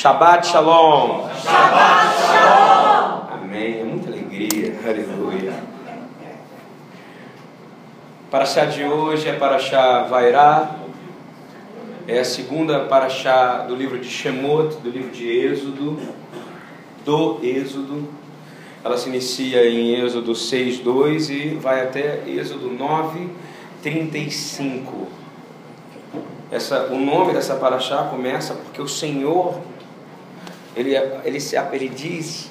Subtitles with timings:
[0.00, 1.28] Shabbat Shalom.
[1.28, 3.28] Shabbat Shalom.
[3.34, 3.80] Amém.
[3.80, 4.74] É muita alegria.
[4.82, 5.52] Aleluia.
[8.30, 10.70] Paraxá de hoje é Paraxá Vairá.
[12.08, 16.00] É a segunda Paraxá do livro de Shemot, do livro de Êxodo.
[17.04, 18.08] Do Êxodo.
[18.82, 23.28] Ela se inicia em Êxodo 6, 2 e vai até Êxodo 9,
[23.82, 25.08] 35.
[26.50, 29.60] Essa, o nome dessa Paraxá começa porque o Senhor
[30.80, 31.38] ele, ele,
[31.72, 32.50] ele diz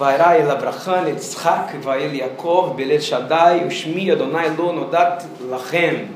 [0.00, 6.08] Vairá el Abraham el Yitzhak vael Yaakov belet Shaddai ushmi Adonai lo nodat lachem.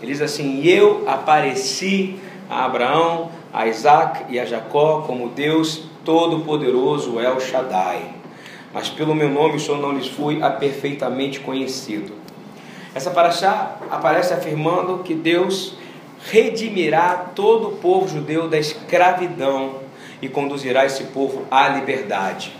[0.00, 7.20] Ele diz assim eu apareci a Abraão a Isaac e a Jacó como Deus Todo-Poderoso
[7.20, 8.14] El Shaddai.
[8.72, 12.14] Mas pelo meu nome o Senhor não lhes fui perfeitamente conhecido.
[12.94, 15.74] Essa paraxá aparece afirmando que Deus
[16.30, 19.81] redimirá todo o povo judeu da escravidão
[20.22, 22.54] e conduzirá esse povo à liberdade.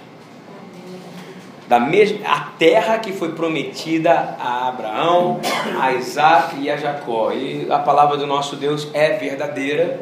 [1.69, 5.41] Da mesma a terra que foi prometida a Abraão,
[5.81, 7.33] a Isaac e a Jacó.
[7.33, 10.01] E a palavra do nosso Deus é verdadeira.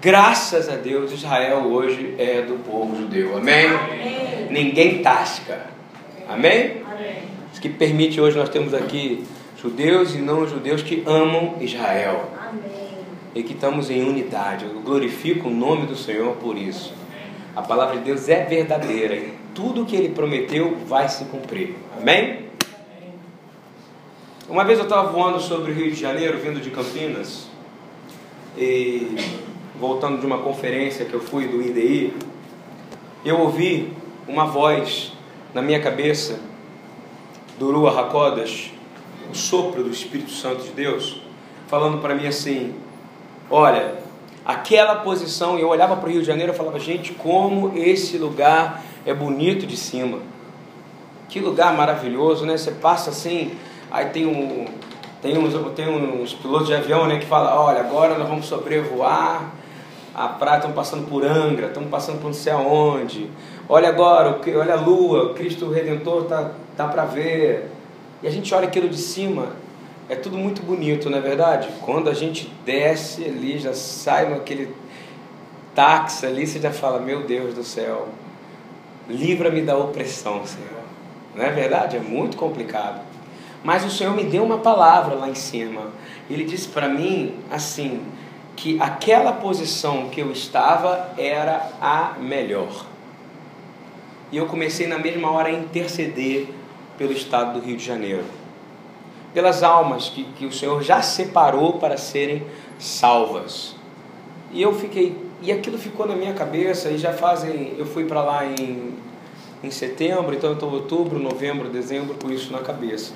[0.00, 3.36] Graças a Deus, Israel hoje é do povo judeu.
[3.36, 3.66] Amém?
[3.66, 4.46] Amém.
[4.50, 5.66] Ninguém tasca.
[6.28, 6.82] Amém?
[6.90, 7.16] Amém?
[7.52, 9.26] Isso que permite hoje nós temos aqui
[9.60, 12.30] judeus e não judeus que amam Israel.
[13.34, 14.64] E que estamos em unidade.
[14.64, 16.92] Eu glorifico o nome do Senhor por isso.
[17.56, 21.74] A palavra de Deus é verdadeira e tudo que ele prometeu vai se cumprir.
[21.96, 22.44] Amém?
[24.48, 27.46] Uma vez eu estava voando sobre o Rio de Janeiro, vindo de Campinas,
[28.58, 29.16] e
[29.78, 32.12] voltando de uma conferência que eu fui do IDI,
[33.24, 33.92] eu ouvi
[34.28, 35.12] uma voz
[35.54, 36.40] na minha cabeça
[37.58, 38.70] do Rua Hakodas,
[39.30, 41.20] o sopro do Espírito Santo de Deus,
[41.66, 42.74] falando para mim assim:
[43.50, 43.94] Olha,
[44.44, 48.82] aquela posição, eu olhava para o Rio de Janeiro e falava, gente, como esse lugar
[49.04, 50.18] é bonito de cima.
[51.28, 52.56] Que lugar maravilhoso, né?
[52.56, 53.52] Você passa assim,
[53.90, 54.66] aí tem um.
[55.20, 59.52] Tem uns, tem uns pilotos de avião né, que falam, olha, agora nós vamos sobrevoar
[60.14, 63.30] a praia, estamos passando por Angra, estamos passando por não sei aonde.
[63.66, 67.70] Olha agora, olha a lua, Cristo Redentor tá, tá para ver.
[68.22, 69.63] E a gente olha aquilo de cima
[70.08, 71.68] é tudo muito bonito, não é verdade?
[71.80, 74.74] Quando a gente desce ali, já sai naquele
[75.74, 78.08] táxi ali, você já fala: Meu Deus do céu,
[79.08, 80.84] livra-me da opressão, Senhor.
[81.34, 81.96] Não é verdade?
[81.96, 83.00] É muito complicado.
[83.62, 85.90] Mas o Senhor me deu uma palavra lá em cima.
[86.28, 88.02] Ele disse para mim assim:
[88.54, 92.86] que aquela posição que eu estava era a melhor.
[94.30, 96.48] E eu comecei na mesma hora a interceder
[96.98, 98.43] pelo estado do Rio de Janeiro
[99.34, 102.46] pelas almas que, que o Senhor já separou para serem
[102.78, 103.74] salvas.
[104.52, 108.22] E eu fiquei, e aquilo ficou na minha cabeça, e já fazem, eu fui para
[108.22, 108.94] lá em,
[109.62, 113.12] em setembro, então eu estou outubro, novembro, dezembro com isso na cabeça.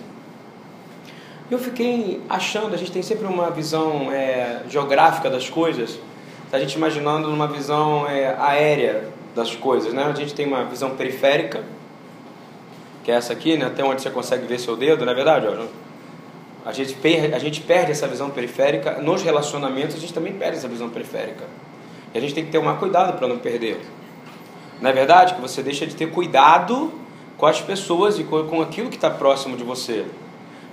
[1.49, 5.99] E eu fiquei achando, a gente tem sempre uma visão é, geográfica das coisas,
[6.53, 10.05] a gente imaginando uma visão é, aérea das coisas, né?
[10.05, 11.63] A gente tem uma visão periférica,
[13.05, 13.67] que é essa aqui, né?
[13.67, 15.69] Até onde você consegue ver seu dedo, não é verdade, Jorge?
[16.65, 19.01] A gente, perde, a gente perde essa visão periférica.
[19.01, 21.45] Nos relacionamentos, a gente também perde essa visão periférica.
[22.13, 23.81] E a gente tem que ter um cuidado para não perder.
[24.81, 25.35] Não é verdade?
[25.35, 26.93] Que você deixa de ter cuidado
[27.37, 30.05] com as pessoas e com aquilo que está próximo de você.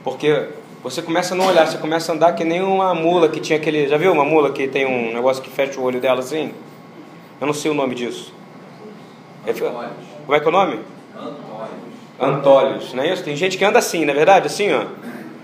[0.03, 0.49] Porque
[0.83, 3.57] você começa a não olhar, você começa a andar que nem uma mula que tinha
[3.57, 3.87] aquele.
[3.87, 6.51] Já viu uma mula que tem um negócio que fecha o olho dela assim?
[7.39, 8.33] Eu não sei o nome disso.
[9.45, 10.79] É, como é que é o nome?
[11.15, 11.75] Antólios.
[12.19, 13.23] Antólios, não é isso?
[13.23, 14.47] Tem gente que anda assim, não é verdade?
[14.47, 14.85] Assim, ó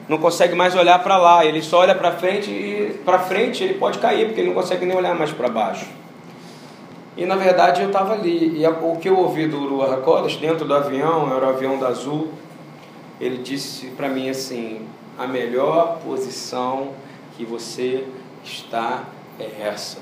[0.07, 3.75] não consegue mais olhar para lá, ele só olha para frente e para frente ele
[3.75, 5.87] pode cair, porque ele não consegue nem olhar mais para baixo.
[7.15, 10.65] E na verdade eu estava ali, e o que eu ouvi do Lua Hakodas dentro
[10.65, 12.29] do avião, era o avião da Azul,
[13.19, 16.89] ele disse para mim assim: a melhor posição
[17.37, 18.05] que você
[18.43, 19.03] está
[19.39, 19.99] é essa.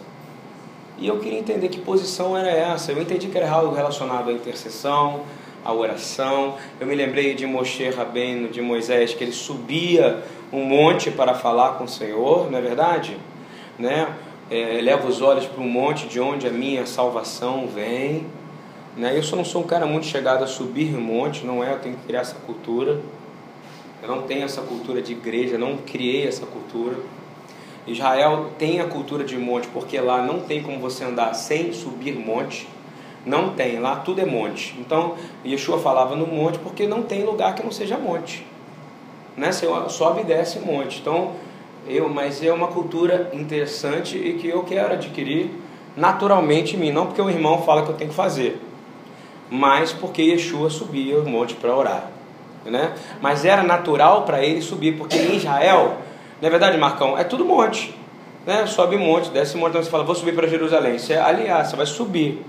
[0.97, 2.91] E eu queria entender que posição era essa.
[2.91, 5.21] Eu entendi que era algo relacionado à intercessão,
[5.63, 6.55] a oração.
[6.79, 11.73] Eu me lembrei de Moshe Rabbeinu, de Moisés, que ele subia um monte para falar
[11.73, 13.17] com o Senhor, não é verdade?
[13.77, 14.07] Né?
[14.49, 18.25] É, leva os olhos para um monte de onde a minha salvação vem.
[18.97, 19.15] Né?
[19.15, 21.73] Eu só não sou um cara muito chegado a subir um monte, não é?
[21.73, 22.99] Eu tenho que criar essa cultura.
[24.01, 26.97] Eu não tenho essa cultura de igreja, não criei essa cultura.
[27.85, 32.15] Israel tem a cultura de monte, porque lá não tem como você andar sem subir
[32.15, 32.67] monte.
[33.25, 34.75] Não tem, lá tudo é monte.
[34.79, 38.45] Então, Yeshua falava no monte porque não tem lugar que não seja monte.
[39.35, 39.51] Né?
[39.51, 40.99] Você sobe e desce monte.
[40.99, 41.31] Então,
[41.87, 45.51] eu, mas é uma cultura interessante e que eu quero adquirir
[45.95, 48.61] naturalmente em mim, não porque o irmão fala que eu tenho que fazer,
[49.49, 52.11] mas porque Yeshua subia o monte para orar.
[52.65, 52.93] Né?
[53.21, 55.97] Mas era natural para ele subir, porque em Israel,
[56.41, 57.17] não é verdade, Marcão?
[57.17, 57.95] É tudo monte.
[58.45, 58.65] Né?
[58.67, 60.97] Sobe monte, desce monte, então você fala, vou subir para Jerusalém.
[60.97, 62.45] Você é aliás, você vai subir.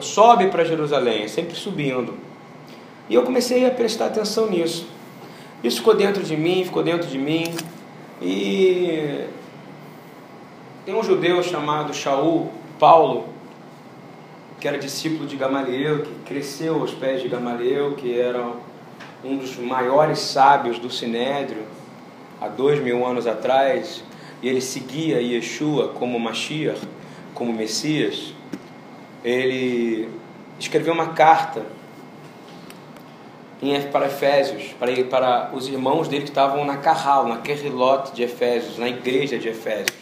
[0.00, 2.14] Sobe para Jerusalém, sempre subindo.
[3.08, 4.86] E eu comecei a prestar atenção nisso.
[5.62, 7.52] Isso ficou dentro de mim, ficou dentro de mim.
[8.20, 9.26] E
[10.86, 13.26] tem um judeu chamado Shaul Paulo,
[14.60, 18.52] que era discípulo de Gamaliel, que cresceu aos pés de Gamaliel, que era
[19.24, 21.64] um dos maiores sábios do Sinédrio,
[22.40, 24.04] há dois mil anos atrás,
[24.40, 26.80] e ele seguia Yeshua como Mashiach,
[27.34, 28.32] como Messias,
[29.24, 30.08] ele
[30.58, 31.64] escreveu uma carta
[33.92, 34.74] para Efésios,
[35.08, 39.48] para, os irmãos dele que estavam na Carral, na Kerrilot de Efésios, na igreja de
[39.48, 39.96] Efésios.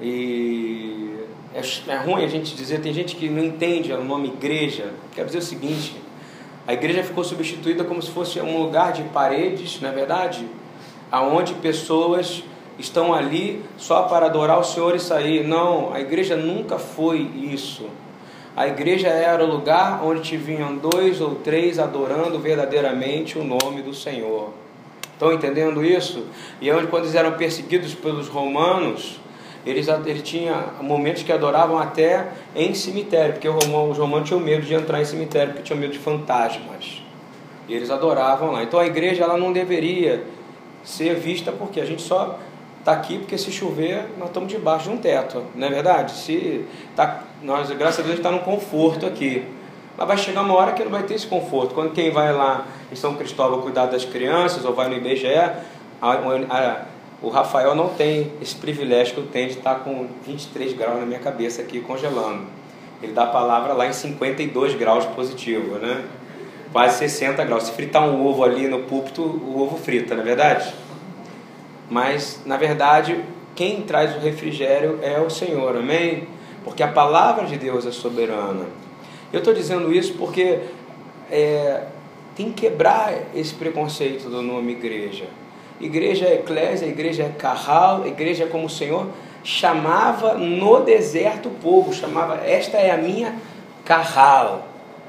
[0.00, 1.14] E
[1.54, 1.60] é,
[1.92, 4.94] é ruim a gente dizer, tem gente que não entende o nome igreja.
[5.14, 5.94] Quero dizer o seguinte:
[6.66, 10.48] a igreja ficou substituída como se fosse um lugar de paredes, não é verdade?
[11.10, 12.42] Aonde pessoas
[12.82, 15.46] estão ali só para adorar o Senhor e sair.
[15.46, 17.86] Não, a igreja nunca foi isso.
[18.54, 23.80] A igreja era o lugar onde te vinham dois ou três adorando verdadeiramente o nome
[23.80, 24.50] do Senhor.
[25.12, 26.26] Estão entendendo isso?
[26.60, 29.20] E é onde, quando eles eram perseguidos pelos romanos,
[29.64, 34.74] eles, eles tinham momentos que adoravam até em cemitério, porque os romanos tinham medo de
[34.74, 37.02] entrar em cemitério, porque tinham medo de fantasmas.
[37.68, 38.62] E eles adoravam lá.
[38.64, 40.24] Então a igreja ela não deveria
[40.82, 42.38] ser vista porque a gente só
[42.82, 46.12] está aqui porque se chover nós estamos debaixo de um teto, não é verdade?
[46.12, 49.44] Se tá, nós, graças a Deus, está num conforto aqui.
[49.96, 51.74] Mas vai chegar uma hora que não vai ter esse conforto.
[51.74, 55.62] Quando quem vai lá em São Cristóvão cuidar das crianças ou vai no IBGE, a,
[56.00, 56.82] a,
[57.22, 61.06] o Rafael não tem esse privilégio que eu tenho de estar com 23 graus na
[61.06, 62.46] minha cabeça aqui congelando.
[63.02, 66.04] Ele dá a palavra lá em 52 graus positivo, né?
[66.72, 67.64] Quase 60 graus.
[67.64, 70.72] Se fritar um ovo ali no púlpito, o ovo frita, não é verdade?
[71.92, 73.22] Mas, na verdade,
[73.54, 76.26] quem traz o refrigério é o Senhor, amém?
[76.64, 78.64] Porque a palavra de Deus é soberana.
[79.30, 80.60] Eu estou dizendo isso porque
[81.30, 81.82] é,
[82.34, 85.26] tem que quebrar esse preconceito do nome igreja.
[85.78, 89.08] Igreja é eclésia, igreja é carral, igreja é como o Senhor
[89.44, 93.36] chamava no deserto o povo, chamava, esta é a minha
[93.84, 94.66] carral,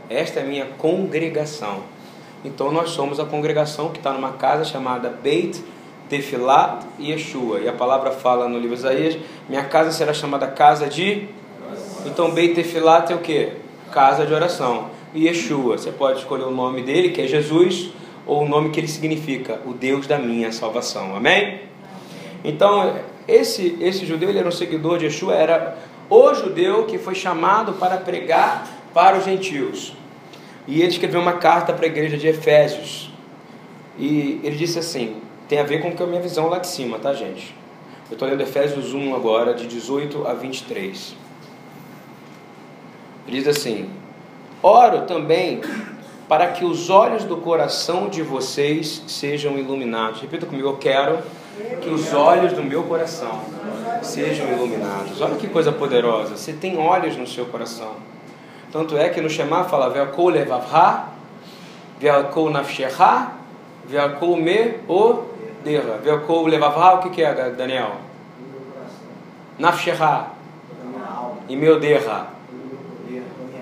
[0.09, 1.83] esta é a minha congregação.
[2.44, 5.63] Então nós somos a congregação que está numa casa chamada Beit
[6.10, 7.60] Tefilat e Yeshua.
[7.60, 9.18] E a palavra fala no livro Isaías,
[9.48, 11.28] minha casa será chamada casa de...
[12.06, 13.54] Então Beit Tefilat é o que?
[13.92, 14.90] Casa de oração.
[15.14, 17.92] E Yeshua, você pode escolher o nome dele, que é Jesus,
[18.26, 21.16] ou o nome que ele significa, o Deus da minha salvação.
[21.16, 21.62] Amém?
[22.44, 22.96] Então,
[23.28, 25.78] esse, esse judeu, ele era um seguidor de Yeshua, era
[26.10, 29.94] o judeu que foi chamado para pregar para os gentios.
[30.68, 33.12] E ele escreveu uma carta para a igreja de Efésios.
[33.98, 35.18] E ele disse assim:
[35.48, 37.56] tem a ver com a minha visão lá de cima, tá, gente?
[38.10, 41.16] Eu estou lendo Efésios 1 agora, de 18 a 23.
[43.28, 43.90] Ele diz assim:
[44.62, 45.62] Oro também
[46.28, 50.22] para que os olhos do coração de vocês sejam iluminados.
[50.22, 51.19] Repita comigo, eu quero
[51.81, 53.42] que os olhos do meu coração
[54.01, 55.22] sejam iluminados.
[55.22, 56.38] Olha que coisa poderosa.
[56.38, 57.94] Você tem olhos no seu coração.
[58.72, 61.06] Tanto é que no Shema fala, Ve'akol levavha,
[62.00, 63.31] ve'akol nafshecha,
[63.85, 65.32] ve'akol me o
[65.64, 66.00] derra.
[66.04, 67.96] Ve'akol levavha, o que, que é, Daniel?
[69.58, 70.28] Nafshecha.
[71.48, 72.28] E meu derra.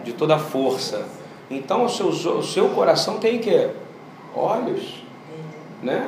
[0.03, 1.05] De toda a força
[1.51, 3.67] então o seu, o seu coração tem que
[4.34, 5.03] olhos,
[5.84, 6.08] né?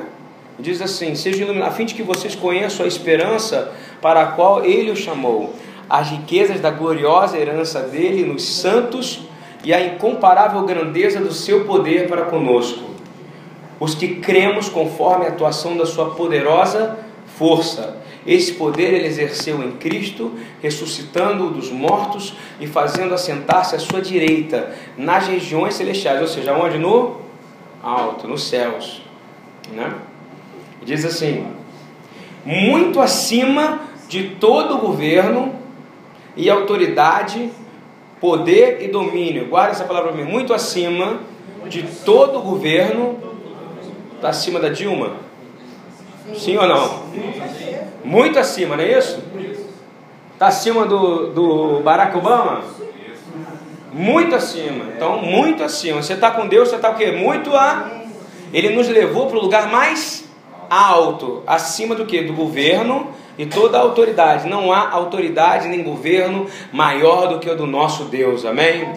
[0.58, 3.70] Diz assim: seja iluminado, a fim de que vocês conheçam a esperança
[4.00, 5.52] para a qual Ele o chamou,
[5.88, 9.20] as riquezas da gloriosa herança dele nos santos
[9.62, 12.93] e a incomparável grandeza do seu poder para conosco,
[13.84, 16.98] os que cremos conforme a atuação da sua poderosa
[17.36, 24.00] força esse poder ele exerceu em Cristo, ressuscitando-o dos mortos e fazendo assentar-se à sua
[24.00, 26.78] direita nas regiões celestiais, ou seja, onde?
[26.78, 27.16] No
[27.82, 29.02] alto, nos céus.
[29.72, 29.92] Né?
[30.82, 31.46] Diz assim:
[32.46, 35.54] muito acima de todo governo
[36.34, 37.50] e autoridade,
[38.20, 39.48] poder e domínio.
[39.48, 40.30] Guarda essa palavra para mim.
[40.30, 41.20] Muito acima
[41.68, 43.33] de todo governo.
[44.24, 45.16] Está acima da Dilma?
[46.34, 47.02] Sim ou não?
[48.02, 49.22] Muito acima, não é isso?
[50.32, 52.62] Está acima do, do Barack Obama?
[53.92, 54.86] Muito acima.
[54.96, 56.02] Então, muito acima.
[56.02, 57.10] Você está com Deus, você está o quê?
[57.10, 57.90] Muito a.
[58.50, 60.24] Ele nos levou para o lugar mais
[60.70, 61.42] alto.
[61.46, 62.22] Acima do que?
[62.22, 64.48] Do governo, e toda autoridade.
[64.48, 68.46] Não há autoridade nem governo maior do que o do nosso Deus.
[68.46, 68.88] Amém?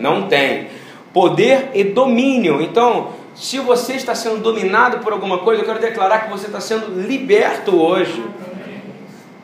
[0.00, 0.66] Não tem.
[1.12, 2.60] Poder e domínio.
[2.60, 6.58] Então, se você está sendo dominado por alguma coisa, eu quero declarar que você está
[6.58, 8.24] sendo liberto hoje.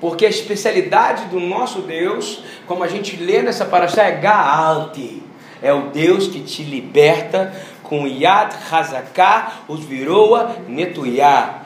[0.00, 5.22] Porque a especialidade do nosso Deus, como a gente lê nessa paraxá, é Gaalti.
[5.60, 11.60] É o Deus que te liberta com Yad Hazaká, os viroa Netuyá.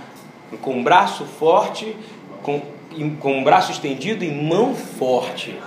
[0.61, 1.97] Com braço forte,
[2.42, 2.61] com,
[3.21, 5.59] com braço estendido e mão forte.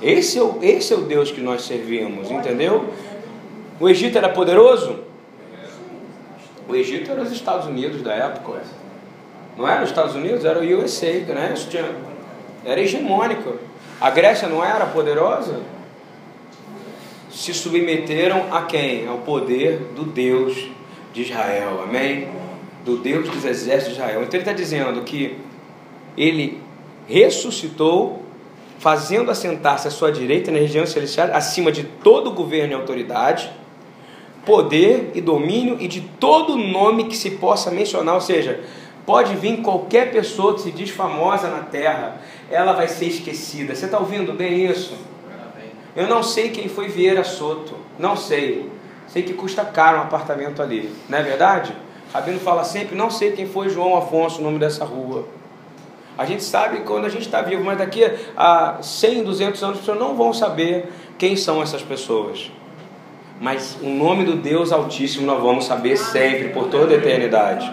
[0.00, 2.92] Esse é, o, esse é o Deus que nós servimos, entendeu?
[3.78, 5.09] O Egito era poderoso?
[6.70, 8.62] O Egito era os Estados Unidos da época.
[9.58, 11.50] Não era os Estados Unidos, era o USA, né?
[11.52, 11.84] Isso tinha,
[12.64, 13.56] era hegemônico.
[14.00, 15.58] A Grécia não era poderosa?
[17.28, 19.08] Se submeteram a quem?
[19.08, 20.68] Ao poder do Deus
[21.12, 21.82] de Israel.
[21.82, 22.28] Amém?
[22.84, 24.22] Do Deus dos exércitos de Israel.
[24.22, 25.36] Então ele está dizendo que
[26.16, 26.62] ele
[27.08, 28.22] ressuscitou,
[28.78, 33.50] fazendo assentar-se à sua direita na região celestial, acima de todo governo e autoridade
[34.44, 38.60] poder e domínio e de todo nome que se possa mencionar, ou seja,
[39.04, 42.20] pode vir qualquer pessoa que se diz famosa na terra,
[42.50, 43.74] ela vai ser esquecida.
[43.74, 44.94] Você está ouvindo bem isso?
[45.94, 48.70] Eu não sei quem foi Vieira Soto, não sei.
[49.08, 51.74] Sei que custa caro um apartamento ali, não é verdade?
[52.12, 55.26] Rabino fala sempre, não sei quem foi João Afonso, o nome dessa rua.
[56.16, 58.04] A gente sabe quando a gente está vivo, mas daqui
[58.36, 62.50] a 100, 200 anos as pessoas não vão saber quem são essas pessoas
[63.40, 67.72] mas o nome do Deus Altíssimo nós vamos saber sempre, por toda a eternidade.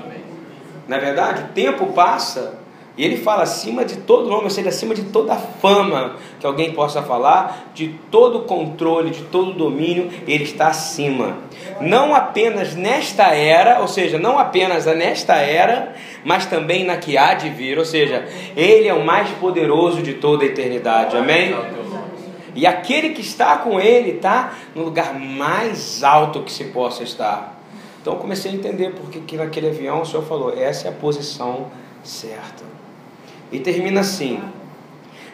[0.87, 2.57] Na é verdade, o tempo passa
[2.97, 6.71] e ele fala acima de todo nome, ou seja, acima de toda fama que alguém
[6.71, 11.37] possa falar, de todo controle, de todo domínio, ele está acima.
[11.79, 15.93] Não apenas nesta era, ou seja, não apenas nesta era,
[16.23, 20.13] mas também na que há de vir, ou seja, ele é o mais poderoso de
[20.13, 21.15] toda a eternidade.
[21.15, 21.53] Amém?
[22.57, 27.55] E aquele que está com ele está no lugar mais alto que se possa estar.
[28.01, 30.93] Então eu comecei a entender porque que naquele avião o Senhor falou, essa é a
[30.93, 31.67] posição
[32.03, 32.63] certa.
[33.51, 34.41] E termina assim: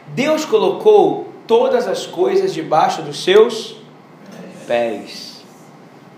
[0.08, 3.78] Deus colocou todas as coisas debaixo dos seus
[4.68, 5.46] pés.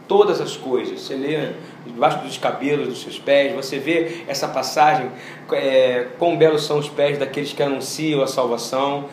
[0.07, 1.01] Todas as coisas.
[1.01, 1.51] Você lê
[1.85, 5.11] debaixo dos cabelos dos seus pés, você vê essa passagem,
[5.51, 9.05] é, quão belos são os pés daqueles que anunciam a salvação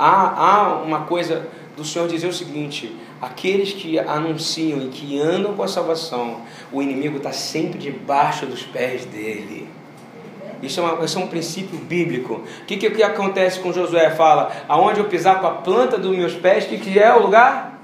[0.00, 5.54] há, há uma coisa do Senhor dizer o seguinte: aqueles que anunciam e que andam
[5.54, 6.40] com a salvação,
[6.72, 9.68] o inimigo está sempre debaixo dos pés dele.
[10.62, 12.34] Isso é, uma, isso é um princípio bíblico.
[12.34, 14.10] O que, que, que acontece com Josué?
[14.10, 17.78] Fala: aonde eu pisar com a planta dos meus pés, que, que é o lugar?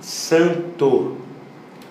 [0.00, 1.19] Santo.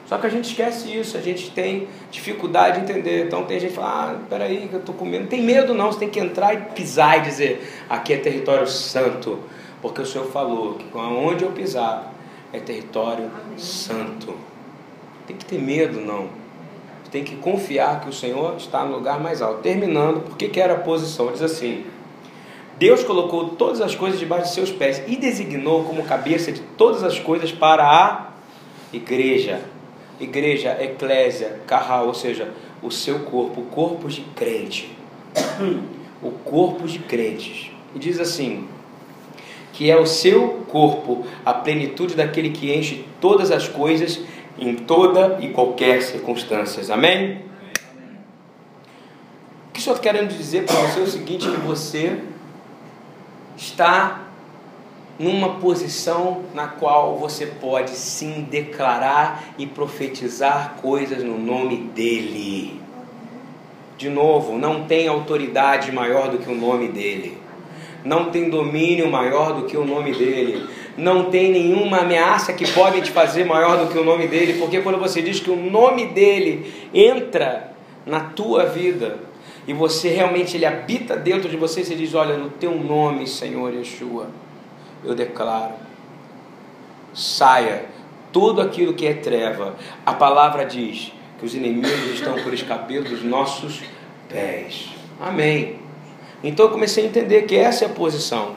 [0.10, 3.28] Só que a gente esquece isso, a gente tem dificuldade de entender.
[3.28, 5.22] Então tem gente que fala, ah, peraí, que eu estou com medo.
[5.22, 8.66] Não tem medo não, você tem que entrar e pisar e dizer, aqui é território
[8.66, 9.38] santo.
[9.84, 12.12] Porque o Senhor falou que onde eu pisar
[12.52, 14.34] é território santo.
[15.28, 16.30] Tem que ter medo não.
[17.12, 19.62] Tem que confiar que o Senhor está no lugar mais alto.
[19.62, 21.32] Terminando, por que era a posição?
[21.32, 21.86] Diz assim,
[22.80, 27.04] Deus colocou todas as coisas debaixo de seus pés e designou como cabeça de todas
[27.04, 28.32] as coisas para a
[28.92, 29.62] igreja
[30.20, 34.92] igreja, eclésia, carral, ou seja, o seu corpo, o corpo de crente.
[36.22, 37.72] O corpo de crentes.
[37.96, 38.68] E diz assim:
[39.72, 44.20] que é o seu corpo, a plenitude daquele que enche todas as coisas
[44.58, 46.94] em toda e qualquer circunstância.
[46.94, 47.42] Amém?
[49.70, 52.18] O que o Senhor querendo dizer para você é o seguinte: que você
[53.56, 54.29] está
[55.20, 62.80] numa posição na qual você pode sim declarar e profetizar coisas no nome dele.
[63.98, 67.38] De novo, não tem autoridade maior do que o nome dele.
[68.06, 70.66] Não tem domínio maior do que o nome dele.
[70.98, 74.80] Não tem nenhuma ameaça que pode te fazer maior do que o nome dele, porque
[74.80, 77.74] quando você diz que o nome dele entra
[78.06, 79.20] na tua vida
[79.68, 83.74] e você realmente ele habita dentro de você, você diz: "Olha, no teu nome, Senhor
[83.74, 84.28] Yeshua,
[85.04, 85.74] eu declaro:
[87.14, 87.86] saia
[88.32, 89.76] tudo aquilo que é treva.
[90.06, 93.82] A palavra diz que os inimigos estão por escapar dos nossos
[94.28, 94.90] pés.
[95.20, 95.80] Amém.
[96.44, 98.56] Então eu comecei a entender que essa é a posição.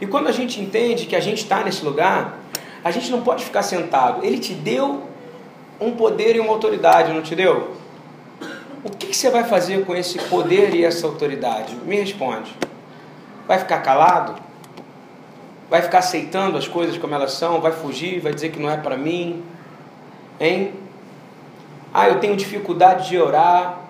[0.00, 2.38] E quando a gente entende que a gente está nesse lugar,
[2.82, 4.24] a gente não pode ficar sentado.
[4.24, 5.04] Ele te deu
[5.80, 7.74] um poder e uma autoridade, não te deu?
[8.82, 11.74] O que, que você vai fazer com esse poder e essa autoridade?
[11.86, 12.54] Me responde.
[13.46, 14.43] Vai ficar calado?
[15.70, 17.60] Vai ficar aceitando as coisas como elas são?
[17.60, 18.20] Vai fugir?
[18.20, 19.42] Vai dizer que não é para mim?
[20.38, 20.72] Hein?
[21.92, 23.80] Ah, eu tenho dificuldade de orar.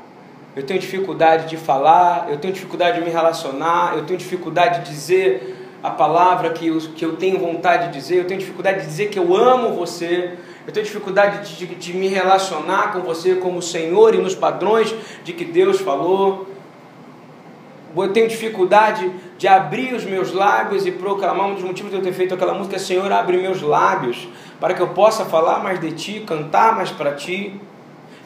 [0.54, 4.90] eu tenho dificuldade de falar, eu tenho dificuldade de me relacionar, eu tenho dificuldade de
[4.90, 8.86] dizer a palavra que eu, que eu tenho vontade de dizer, eu tenho dificuldade de
[8.86, 10.34] dizer que eu amo você,
[10.66, 14.94] eu tenho dificuldade de, de, de me relacionar com você como Senhor e nos padrões
[15.22, 16.53] de que Deus falou.
[17.96, 21.46] Eu tenho dificuldade de abrir os meus lábios e proclamar.
[21.46, 24.74] Um dos motivos de eu ter feito aquela música é: Senhor, abre meus lábios para
[24.74, 27.60] que eu possa falar mais de ti, cantar mais para ti.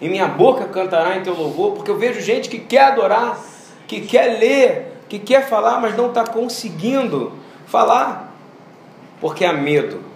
[0.00, 3.38] E minha boca cantará em teu louvor, porque eu vejo gente que quer adorar,
[3.86, 7.32] que quer ler, que quer falar, mas não está conseguindo
[7.66, 8.32] falar,
[9.20, 10.07] porque há medo.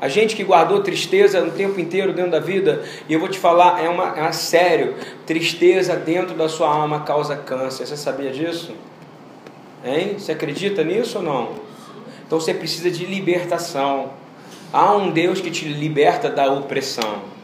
[0.00, 3.38] A gente que guardou tristeza o tempo inteiro dentro da vida, e eu vou te
[3.38, 7.86] falar, é uma, é sério, tristeza dentro da sua alma causa câncer.
[7.86, 8.74] Você sabia disso?
[9.84, 10.16] Hein?
[10.18, 11.52] Você acredita nisso ou não?
[12.26, 14.10] Então você precisa de libertação.
[14.72, 17.36] Há um Deus que te liberta da opressão.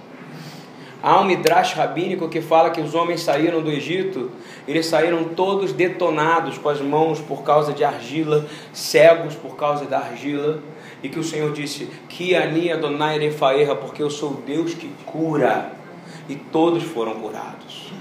[1.02, 4.30] Há um midrash rabínico que fala que os homens saíram do Egito,
[4.68, 9.98] eles saíram todos detonados com as mãos por causa de argila, cegos por causa da
[9.98, 10.60] argila,
[11.02, 14.90] e que o Senhor disse: Que ani Adonai Refaerra, porque eu sou o Deus que
[15.04, 15.72] cura,
[16.28, 17.92] e todos foram curados.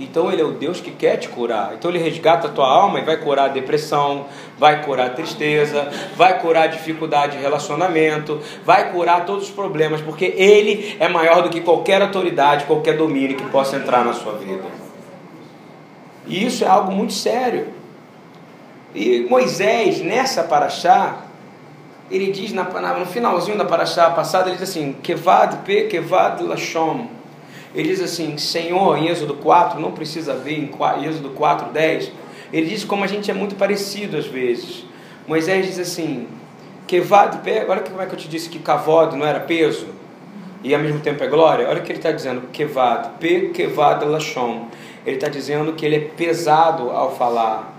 [0.00, 1.74] Então ele é o Deus que quer te curar.
[1.74, 4.24] Então ele resgata a tua alma e vai curar a depressão,
[4.58, 10.00] vai curar a tristeza, vai curar a dificuldade de relacionamento, vai curar todos os problemas,
[10.00, 14.32] porque ele é maior do que qualquer autoridade, qualquer domínio que possa entrar na sua
[14.32, 14.64] vida.
[16.26, 17.68] E isso é algo muito sério.
[18.94, 21.26] E Moisés, nessa paraxá,
[22.10, 27.20] ele diz na, no finalzinho da paraxá passada, ele diz assim: Kevad pe kevad lashom
[27.74, 32.12] ele diz assim: Senhor, em Êxodo 4, não precisa ver em Êxodo 4, 10.
[32.52, 34.84] Ele diz como a gente é muito parecido às vezes.
[35.26, 36.26] Moisés diz assim:
[36.86, 39.86] Kevad pé, olha como é que eu te disse que cavod não era peso
[40.64, 41.68] e ao mesmo tempo é glória.
[41.68, 44.66] Olha o que ele está dizendo: Kevad, pe kevad lashon.
[45.06, 47.78] Ele está dizendo que ele é pesado ao falar.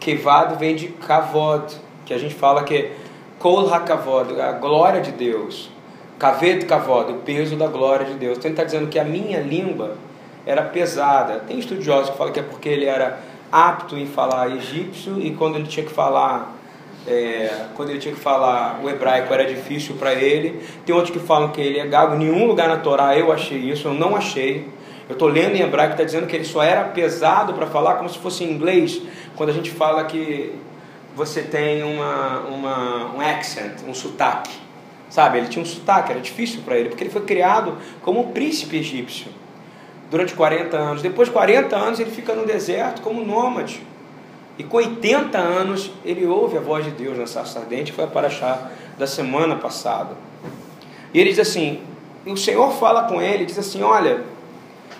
[0.00, 1.72] Kevad vem de kavod,
[2.04, 2.90] que a gente fala que
[3.40, 5.70] kol hakavod, a glória de Deus.
[6.18, 8.36] Cavedo cavod, o peso da glória de Deus.
[8.36, 9.96] Então ele está dizendo que a minha língua
[10.44, 11.40] era pesada.
[11.48, 13.18] Tem estudiosos que falam que é porque ele era
[13.50, 16.54] apto em falar egípcio e quando ele tinha que falar
[17.08, 20.60] é, quando ele tinha que falar o hebraico era difícil para ele.
[20.84, 22.16] Tem outros que falam que ele é gago.
[22.16, 24.68] Em nenhum lugar na Torá eu achei isso, eu não achei.
[25.08, 28.08] Eu estou lendo em hebraico, está dizendo que ele só era pesado para falar como
[28.08, 29.00] se fosse em inglês,
[29.34, 30.54] quando a gente fala que
[31.14, 34.52] você tem uma, uma, um accent, um sotaque.
[35.08, 38.32] Sabe, ele tinha um sotaque, era difícil para ele, porque ele foi criado como um
[38.32, 39.32] príncipe egípcio
[40.10, 41.02] durante 40 anos.
[41.02, 43.82] Depois de 40 anos, ele fica no deserto como nômade.
[44.56, 48.06] E com 80 anos, ele ouve a voz de Deus na sarça ardente, foi a
[48.06, 50.14] paraxá da semana passada.
[51.12, 51.80] E ele diz assim:
[52.26, 54.22] o Senhor fala com ele, diz assim: Olha,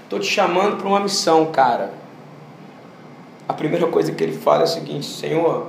[0.02, 1.92] estou te chamando para uma missão, cara.
[3.46, 5.68] A primeira coisa que ele fala é o seguinte: Senhor,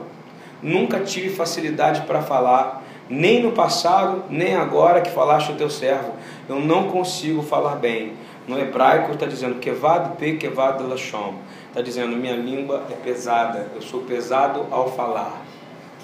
[0.61, 6.13] nunca tive facilidade para falar nem no passado, nem agora que falaste o teu servo.
[6.47, 8.13] Eu não consigo falar bem.
[8.47, 11.35] No hebraico está dizendo kevad pe kevad lashon.
[11.67, 13.67] Está dizendo minha língua é pesada.
[13.75, 15.41] Eu sou pesado ao falar,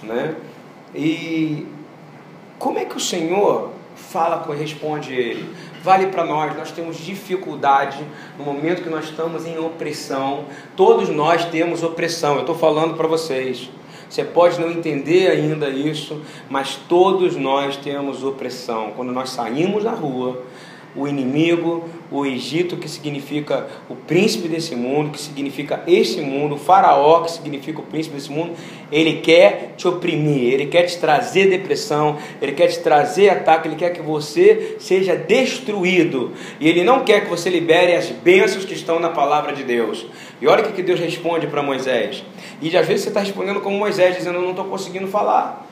[0.03, 0.35] né?
[0.93, 1.65] E
[2.59, 5.55] como é que o Senhor fala, responde ele?
[5.81, 7.99] Vale para nós, nós temos dificuldade
[8.37, 10.45] no momento que nós estamos em opressão.
[10.75, 12.35] Todos nós temos opressão.
[12.35, 13.69] Eu estou falando para vocês.
[14.09, 18.93] Você pode não entender ainda isso, mas todos nós temos opressão.
[18.95, 20.41] Quando nós saímos na rua,
[20.97, 26.57] o inimigo, o Egito, que significa o príncipe desse mundo, que significa este mundo, o
[26.57, 28.53] faraó, que significa o príncipe desse mundo,
[28.91, 33.75] ele quer te oprimir, ele quer te trazer depressão, ele quer te trazer ataque, ele
[33.75, 36.33] quer que você seja destruído.
[36.59, 40.07] E ele não quer que você libere as bênçãos que estão na palavra de Deus.
[40.41, 42.23] E olha o que Deus responde para Moisés.
[42.59, 45.67] E às vezes você está respondendo como Moisés, dizendo: Eu não estou conseguindo falar,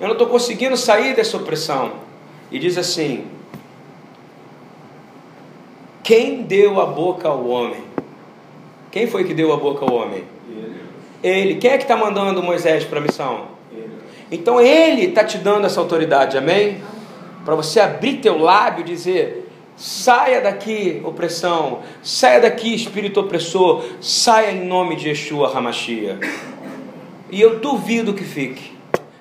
[0.00, 1.92] eu não estou conseguindo sair dessa opressão.
[2.52, 3.24] E diz assim:
[6.04, 7.82] quem deu a boca ao homem?
[8.92, 10.22] Quem foi que deu a boca ao homem?
[10.48, 10.74] Ele.
[11.22, 11.54] ele.
[11.54, 13.46] Quem é que está mandando Moisés para a missão?
[13.72, 13.88] Ele.
[14.30, 16.82] Então ele está te dando essa autoridade, amém?
[17.42, 24.52] Para você abrir teu lábio e dizer: saia daqui, opressão, saia daqui, espírito opressor, saia
[24.52, 26.20] em nome de Yeshua Hamashia.
[27.30, 28.73] E eu duvido que fique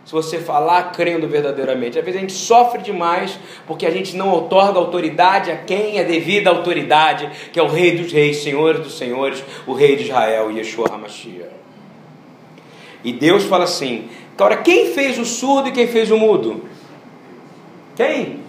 [0.05, 1.97] se você falar crendo verdadeiramente.
[1.97, 6.03] Às vezes a gente sofre demais porque a gente não otorga autoridade a quem é
[6.03, 10.03] devida a autoridade, que é o Rei dos Reis, Senhor dos Senhores, o Rei de
[10.03, 11.53] Israel, Yeshua HaMashiach.
[13.03, 16.63] E Deus fala assim: agora quem fez o surdo e quem fez o mudo?
[17.95, 18.41] Quem?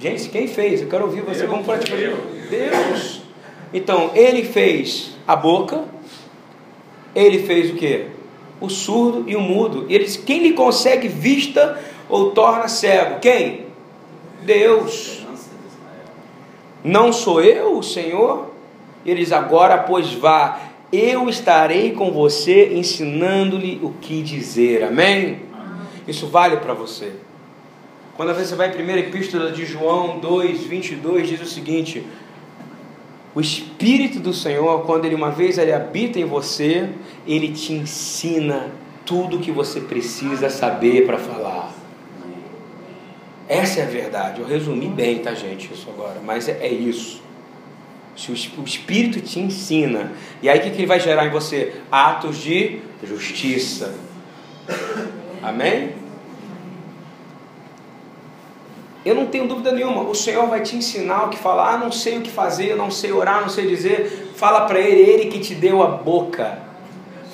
[0.00, 0.80] Gente, quem fez?
[0.80, 1.46] Eu quero ouvir você.
[1.46, 1.96] Vamos falar tipo,
[2.48, 3.22] Deus.
[3.74, 5.84] Então, ele fez a boca,
[7.14, 8.06] ele fez o que?
[8.60, 9.86] O surdo e o mudo.
[9.88, 13.20] E ele diz: quem lhe consegue vista ou torna cego?
[13.20, 13.66] Quem?
[14.42, 15.26] Deus.
[16.82, 18.50] Não sou eu o Senhor?
[19.04, 20.60] Ele diz: agora, pois vá,
[20.92, 24.84] eu estarei com você ensinando-lhe o que dizer.
[24.84, 25.42] Amém?
[26.06, 27.12] Isso vale para você.
[28.16, 32.04] Quando você vai à primeira epístola de João 2, 22, diz o seguinte:
[33.38, 36.88] O Espírito do Senhor, quando ele uma vez ele habita em você,
[37.24, 38.72] ele te ensina
[39.06, 41.72] tudo o que você precisa saber para falar.
[43.48, 44.40] Essa é a verdade.
[44.40, 45.72] Eu resumi bem, tá, gente?
[45.72, 47.22] Isso agora, mas é, é isso.
[48.16, 50.10] Se o Espírito te ensina,
[50.42, 51.74] e aí o que, que ele vai gerar em você?
[51.92, 53.94] Atos de justiça.
[55.40, 55.92] Amém?
[59.04, 61.74] Eu não tenho dúvida nenhuma, o Senhor vai te ensinar o que falar.
[61.74, 64.32] Ah, não sei o que fazer, não sei orar, não sei dizer.
[64.34, 66.58] Fala para Ele, Ele que te deu a boca,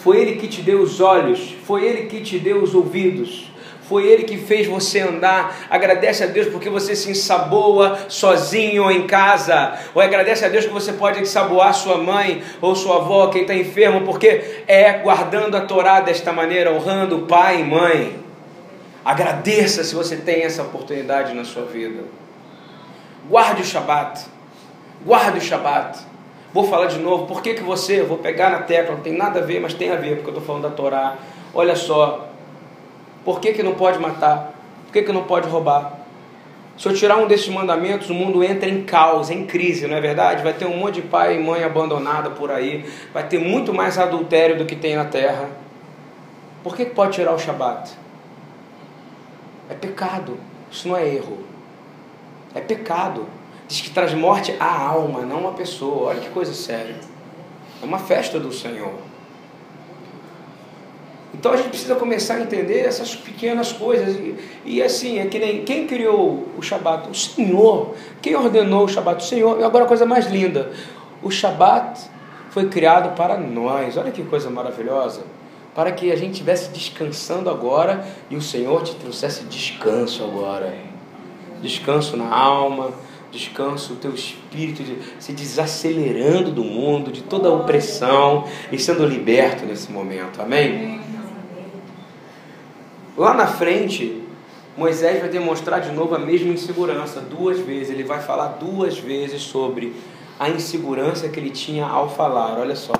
[0.02, 3.54] foi Ele que te deu os olhos, foi Ele que te deu os ouvidos.
[3.88, 5.66] Foi Ele que fez você andar.
[5.68, 9.78] Agradece a Deus porque você se ensaboa sozinho em casa.
[9.94, 13.54] Ou agradece a Deus que você pode ensaboar sua mãe ou sua avó, quem está
[13.54, 18.23] enfermo, porque é guardando a Torá desta maneira, honrando pai e mãe.
[19.04, 22.04] Agradeça se você tem essa oportunidade na sua vida.
[23.28, 24.24] Guarde o Shabat.
[25.04, 25.98] Guarde o Shabat.
[26.54, 27.26] Vou falar de novo.
[27.26, 29.90] Por que, que você, vou pegar na tecla, não tem nada a ver, mas tem
[29.90, 31.16] a ver, porque eu estou falando da Torá.
[31.52, 32.28] Olha só,
[33.24, 34.54] por que, que não pode matar?
[34.86, 36.00] Por que, que não pode roubar?
[36.76, 40.00] Se eu tirar um desses mandamentos, o mundo entra em caos, em crise, não é
[40.00, 40.42] verdade?
[40.42, 43.98] Vai ter um monte de pai e mãe abandonada por aí, vai ter muito mais
[43.98, 45.50] adultério do que tem na terra.
[46.64, 47.92] Por que, que pode tirar o Shabat?
[49.68, 50.38] É pecado,
[50.70, 51.38] isso não é erro.
[52.54, 53.26] É pecado.
[53.66, 56.10] Diz que traz morte à alma, não à pessoa.
[56.10, 56.96] Olha que coisa séria.
[57.82, 58.92] É uma festa do Senhor.
[61.32, 64.14] Então a gente precisa começar a entender essas pequenas coisas.
[64.16, 67.10] E, e, assim, é que nem quem criou o Shabat?
[67.10, 67.94] O Senhor.
[68.22, 69.22] Quem ordenou o Shabat?
[69.22, 69.60] O Senhor.
[69.60, 70.70] E agora a coisa mais linda:
[71.22, 72.00] o Shabat
[72.50, 73.96] foi criado para nós.
[73.96, 75.22] Olha que coisa maravilhosa.
[75.74, 80.74] Para que a gente estivesse descansando agora e o Senhor te trouxesse descanso agora.
[81.60, 82.92] Descanso na alma,
[83.32, 89.04] descanso o teu espírito de, se desacelerando do mundo, de toda a opressão e sendo
[89.04, 90.40] liberto nesse momento.
[90.40, 91.00] Amém?
[93.16, 94.22] Lá na frente,
[94.76, 97.90] Moisés vai demonstrar de novo a mesma insegurança, duas vezes.
[97.90, 99.94] Ele vai falar duas vezes sobre
[100.38, 102.58] a insegurança que ele tinha ao falar.
[102.58, 102.92] Olha só.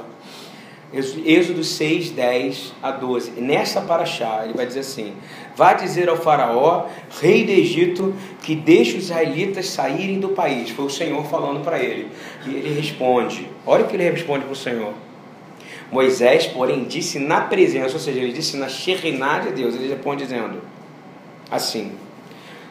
[0.95, 3.33] Êxodo 6, 10 a 12.
[3.41, 5.13] Nessa paraxá, ele vai dizer assim:
[5.57, 6.87] Vá dizer ao Faraó,
[7.21, 10.71] rei do Egito, que deixe os israelitas saírem do país.
[10.71, 12.09] Foi o Senhor falando para ele.
[12.47, 14.93] E ele responde: Olha o que ele responde para o Senhor.
[15.91, 20.25] Moisés, porém, disse na presença, ou seja, ele disse na Shekhinah de Deus, ele responde
[20.25, 20.61] dizendo
[21.51, 21.93] assim: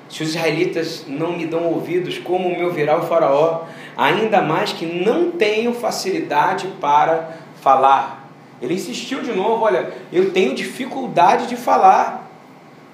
[0.09, 3.65] Se os israelitas não me dão ouvidos, como me ouvirá o Faraó,
[3.97, 8.29] ainda mais que não tenho facilidade para falar.
[8.61, 12.29] Ele insistiu de novo: Olha, eu tenho dificuldade de falar.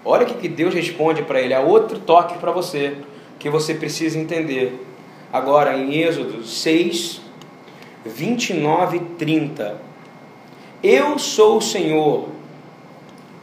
[0.06, 2.96] Olha o que Deus responde para ele: há outro toque para você,
[3.38, 4.86] que você precisa entender.
[5.34, 7.22] Agora, em Êxodo 6,
[8.06, 9.82] 29 e 30.
[10.82, 12.30] Eu sou o Senhor.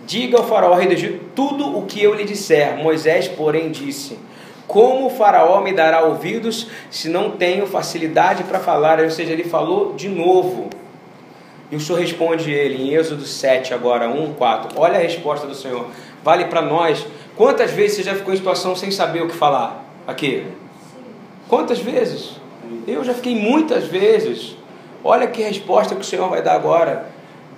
[0.07, 2.79] Diga ao faraó rei do Egito tudo o que eu lhe disser.
[2.79, 4.19] Moisés, porém, disse:
[4.67, 9.01] Como o faraó me dará ouvidos se não tenho facilidade para falar?
[9.01, 10.71] Ou seja, ele falou de novo.
[11.71, 14.81] E o Senhor responde ele em Êxodo 7, agora 1, 4.
[14.81, 15.87] Olha a resposta do Senhor.
[16.23, 17.07] Vale para nós.
[17.37, 19.85] Quantas vezes você já ficou em situação sem saber o que falar?
[20.07, 20.47] Aqui.
[21.49, 22.37] Quantas vezes?
[22.87, 24.57] Eu já fiquei muitas vezes.
[25.03, 27.17] Olha que resposta que o Senhor vai dar agora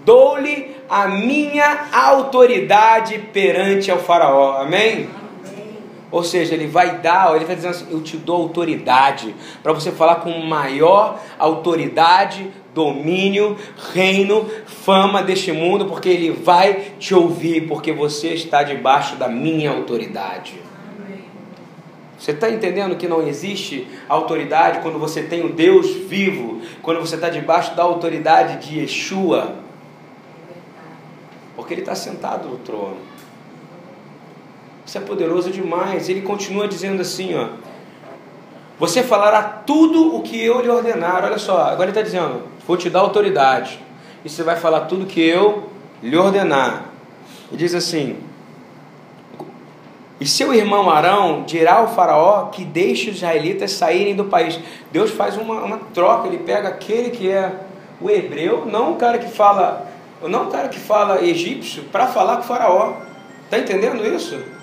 [0.08, 4.62] dou-lhe a minha autoridade perante ao faraó.
[4.62, 5.10] Amém?
[6.10, 9.92] Ou seja, ele vai dar, ele vai dizendo assim: Eu te dou autoridade para você
[9.92, 13.56] falar com maior autoridade, domínio,
[13.92, 19.70] reino, fama deste mundo, porque ele vai te ouvir, porque você está debaixo da minha
[19.70, 20.54] autoridade.
[22.18, 27.14] Você está entendendo que não existe autoridade quando você tem o Deus vivo, quando você
[27.14, 29.68] está debaixo da autoridade de Yeshua?
[31.58, 32.96] porque ele está sentado no trono.
[34.88, 36.08] Isso é poderoso demais.
[36.08, 37.48] Ele continua dizendo assim, ó.
[38.78, 41.22] Você falará tudo o que eu lhe ordenar.
[41.26, 43.78] Olha só, agora ele está dizendo, vou te dar autoridade.
[44.24, 45.68] E você vai falar tudo que eu
[46.02, 46.86] lhe ordenar.
[47.52, 48.16] E diz assim,
[50.18, 54.58] E seu irmão Arão dirá ao faraó que deixe os israelitas saírem do país.
[54.90, 57.52] Deus faz uma, uma troca, ele pega aquele que é
[58.00, 59.86] o hebreu, não o cara que fala,
[60.22, 62.94] não o cara que fala egípcio, para falar com o faraó.
[63.44, 64.56] Está entendendo isso?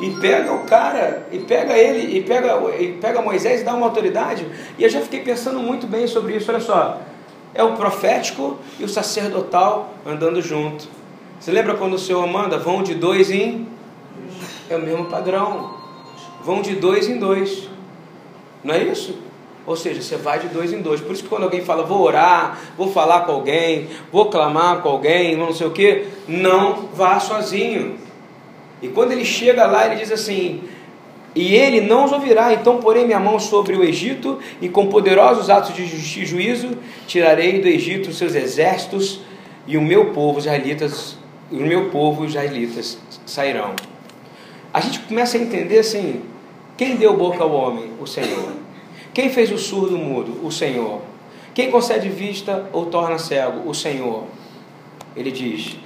[0.00, 3.86] E pega o cara, e pega ele, e pega, e pega Moisés e dá uma
[3.86, 4.46] autoridade.
[4.78, 6.50] E eu já fiquei pensando muito bem sobre isso.
[6.50, 7.00] Olha só,
[7.54, 10.86] é o profético e o sacerdotal andando junto.
[11.40, 12.58] Você lembra quando o Senhor manda?
[12.58, 13.66] Vão de dois em
[14.68, 15.74] é o mesmo padrão.
[16.42, 17.68] Vão de dois em dois.
[18.62, 19.16] Não é isso?
[19.64, 21.00] Ou seja, você vai de dois em dois.
[21.00, 24.88] Por isso que quando alguém fala, vou orar, vou falar com alguém, vou clamar com
[24.88, 27.98] alguém, não sei o que, não vá sozinho.
[28.82, 30.62] E quando ele chega lá, ele diz assim:
[31.34, 35.50] E ele não os ouvirá, então porei minha mão sobre o Egito, e com poderosos
[35.50, 36.70] atos de juízo
[37.06, 39.20] tirarei do Egito seus exércitos,
[39.66, 41.16] e o meu povo, israelitas,
[41.50, 43.74] o meu povo, israelitas, sairão
[44.76, 46.20] a gente começa a entender assim:
[46.76, 47.92] quem deu boca ao homem?
[47.98, 48.52] O Senhor.
[49.14, 50.46] Quem fez o surdo mudo?
[50.46, 51.00] O Senhor.
[51.54, 53.66] Quem concede vista ou torna cego?
[53.66, 54.24] O Senhor.
[55.16, 55.78] Ele diz: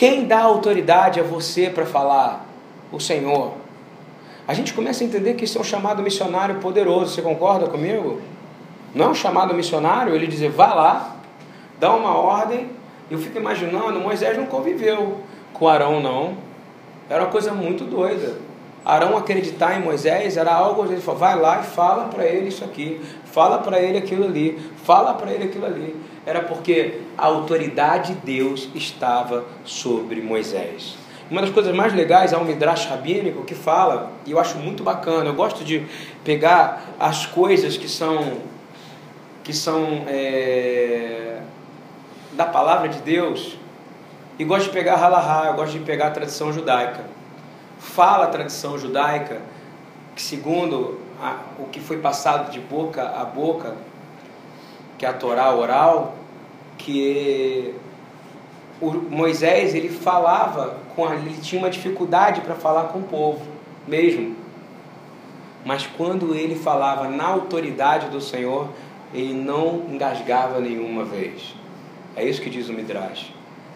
[0.00, 2.46] quem dá autoridade a você para falar?
[2.90, 3.52] O Senhor.
[4.48, 7.14] A gente começa a entender que isso é um chamado missionário poderoso.
[7.14, 8.18] Você concorda comigo?
[8.94, 11.16] Não é um chamado missionário ele dizer, vá lá,
[11.78, 12.70] dá uma ordem.
[13.10, 15.20] Eu fico imaginando, Moisés não conviveu
[15.52, 16.34] com Arão, não.
[17.10, 18.38] Era uma coisa muito doida.
[18.84, 22.64] Arão acreditar em Moisés era algo, ele falou, vai lá e fala para ele isso
[22.64, 25.94] aqui, fala para ele aquilo ali, fala para ele aquilo ali.
[26.24, 30.96] Era porque a autoridade de Deus estava sobre Moisés.
[31.30, 34.82] Uma das coisas mais legais é o Midrash Rabínico que fala, e eu acho muito
[34.82, 35.86] bacana, eu gosto de
[36.24, 38.38] pegar as coisas que são,
[39.44, 41.38] que são é,
[42.32, 43.56] da palavra de Deus
[44.38, 47.19] e gosto de pegar halahá, eu gosto de pegar a tradição judaica.
[47.80, 49.40] Fala a tradição judaica
[50.14, 53.74] que, segundo a, o que foi passado de boca a boca,
[54.96, 56.14] que é a Torá oral,
[56.78, 57.74] que
[59.10, 63.40] Moisés ele falava com a, ele tinha uma dificuldade para falar com o povo
[63.88, 64.36] mesmo.
[65.64, 68.68] Mas quando ele falava na autoridade do Senhor,
[69.12, 71.54] ele não engasgava nenhuma vez.
[72.16, 73.32] É isso que diz o Midrash.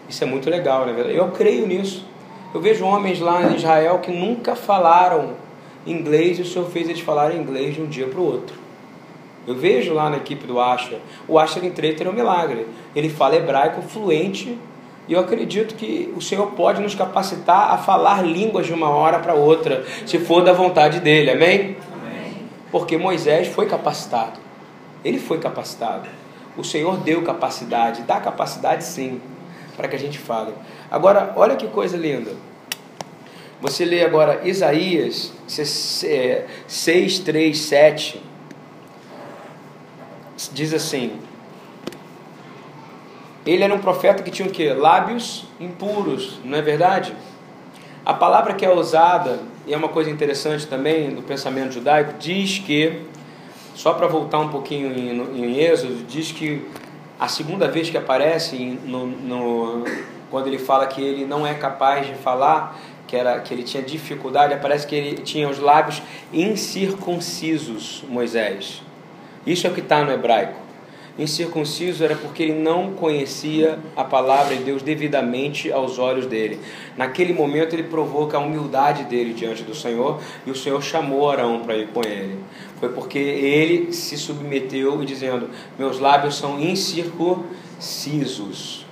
[0.07, 0.93] Isso é muito legal, né?
[1.09, 2.05] Eu creio nisso.
[2.53, 5.33] Eu vejo homens lá em Israel que nunca falaram
[5.85, 8.55] inglês e o Senhor fez eles falarem inglês de um dia para o outro.
[9.47, 12.65] Eu vejo lá na equipe do Asher, o Asher em é um milagre.
[12.95, 14.57] Ele fala hebraico fluente
[15.07, 19.19] e eu acredito que o Senhor pode nos capacitar a falar línguas de uma hora
[19.19, 21.77] para outra, se for da vontade dele, amém?
[21.93, 22.33] amém?
[22.71, 24.39] Porque Moisés foi capacitado,
[25.03, 26.09] ele foi capacitado.
[26.57, 29.21] O Senhor deu capacidade, dá capacidade sim
[29.75, 30.53] para que a gente fale.
[30.89, 32.31] Agora, olha que coisa linda.
[33.61, 38.21] Você lê agora Isaías 6, 3, 7.
[40.53, 41.19] Diz assim:
[43.45, 44.73] Ele era um profeta que tinha o quê?
[44.73, 47.15] Lábios impuros, não é verdade?
[48.05, 52.59] A palavra que é usada, e é uma coisa interessante também do pensamento judaico, diz
[52.59, 53.01] que,
[53.73, 56.67] só para voltar um pouquinho em, em Êxodo, diz que
[57.19, 59.83] a segunda vez que aparece no, no,
[60.29, 63.81] quando ele fala que ele não é capaz de falar, que, era, que ele tinha
[63.81, 66.01] dificuldade, aparece que ele tinha os lábios
[66.33, 68.81] incircuncisos, Moisés.
[69.45, 70.64] Isso é o que está no hebraico
[71.17, 76.59] incircunciso era porque ele não conhecia a palavra de Deus devidamente aos olhos dele.
[76.97, 81.61] Naquele momento ele provoca a humildade dele diante do Senhor e o Senhor chamou Arão
[81.61, 82.37] para ir com ele.
[82.79, 85.49] Foi porque ele se submeteu e dizendo:
[85.79, 88.83] Meus lábios são incircuncisos.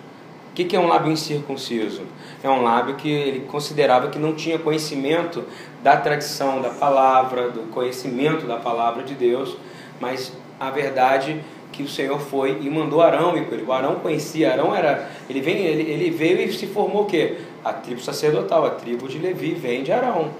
[0.51, 2.03] O que é um lábio incircunciso?
[2.43, 5.43] É um lábio que ele considerava que não tinha conhecimento
[5.81, 9.57] da tradição da palavra, do conhecimento da palavra de Deus,
[9.99, 13.63] mas a verdade que o Senhor foi e mandou Arão ir com ele.
[13.63, 17.37] O Arão conhecia, Arão era, ele, vem, ele, ele veio e se formou o quê?
[17.65, 20.31] A tribo sacerdotal, a tribo de Levi vem de Arão.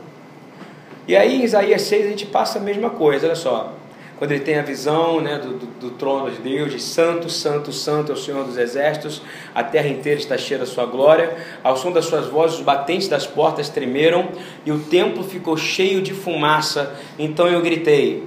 [1.08, 3.74] E aí em Isaías 6 a gente passa a mesma coisa, olha só.
[4.17, 7.74] Quando ele tem a visão né, do, do, do trono de Deus, de santo, santo,
[7.74, 9.22] santo é o Senhor dos exércitos,
[9.54, 13.08] a terra inteira está cheia da sua glória, ao som das suas vozes os batentes
[13.08, 14.30] das portas tremeram
[14.65, 16.96] e o templo ficou cheio de fumaça.
[17.17, 18.24] Então eu gritei,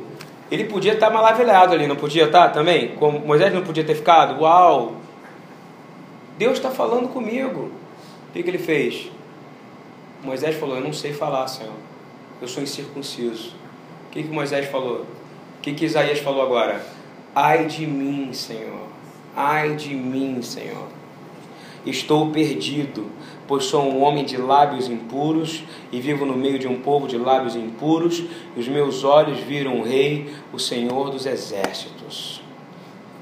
[0.51, 2.95] ele podia estar maravilhado ali, não podia estar também?
[2.97, 4.41] Como Moisés não podia ter ficado?
[4.41, 4.95] Uau!
[6.39, 7.71] Deus está falando comigo.
[8.29, 9.11] O que, que ele fez?
[10.23, 11.73] Moisés falou: Eu não sei falar, Senhor.
[12.41, 13.55] Eu sou incircunciso.
[14.09, 15.01] O que, que Moisés falou?
[15.01, 16.85] O que, que Isaías falou agora?
[17.35, 18.87] Ai de mim, Senhor.
[19.35, 20.89] Ai de mim, Senhor.
[21.87, 23.07] Estou perdido,
[23.46, 27.16] pois sou um homem de lábios impuros e vivo no meio de um povo de
[27.16, 28.25] lábios impuros,
[28.57, 32.42] e os meus olhos viram o Rei, o Senhor dos Exércitos.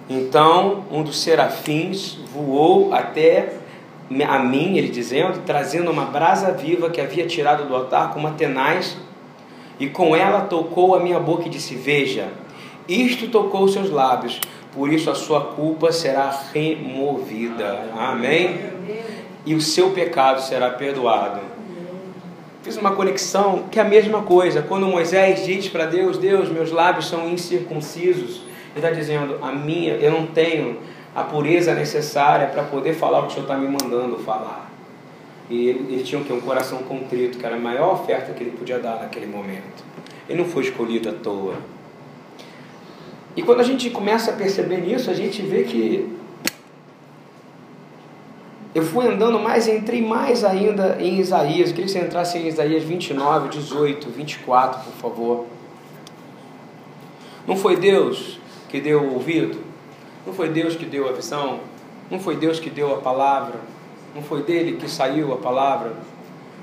[0.09, 3.59] Então um dos serafins voou até
[4.27, 8.33] a mim, ele dizendo, trazendo uma brasa viva que havia tirado do altar com uma
[8.33, 8.97] tenaz,
[9.79, 12.29] e com ela tocou a minha boca e disse: Veja,
[12.89, 14.41] isto tocou seus lábios,
[14.75, 17.91] por isso a sua culpa será removida.
[17.97, 18.61] Amém?
[19.47, 21.41] E o seu pecado será perdoado.
[22.63, 24.63] Fiz uma conexão que é a mesma coisa.
[24.63, 28.43] Quando Moisés diz para Deus: Deus, meus lábios são incircuncisos,
[28.75, 30.79] ele está dizendo: A minha, eu não tenho
[31.15, 34.73] a pureza necessária para poder falar o que o Senhor está me mandando falar.
[35.49, 38.57] E ele, ele tinha um, um coração contrito, que era a maior oferta que ele
[38.57, 39.85] podia dar naquele momento.
[40.29, 41.55] Ele não foi escolhido à toa.
[43.37, 46.09] E quando a gente começa a perceber nisso, a gente vê que
[48.75, 51.69] eu fui andando mais, entrei mais ainda em Isaías.
[51.69, 55.47] Eu queria que você entrasse em Isaías 29, 18, 24, por favor.
[57.47, 59.59] Não foi Deus que deu o ouvido?
[60.27, 61.61] Não foi Deus que deu a visão?
[62.11, 63.61] Não foi Deus que deu a palavra?
[64.15, 65.95] Não foi dele que saiu a palavra?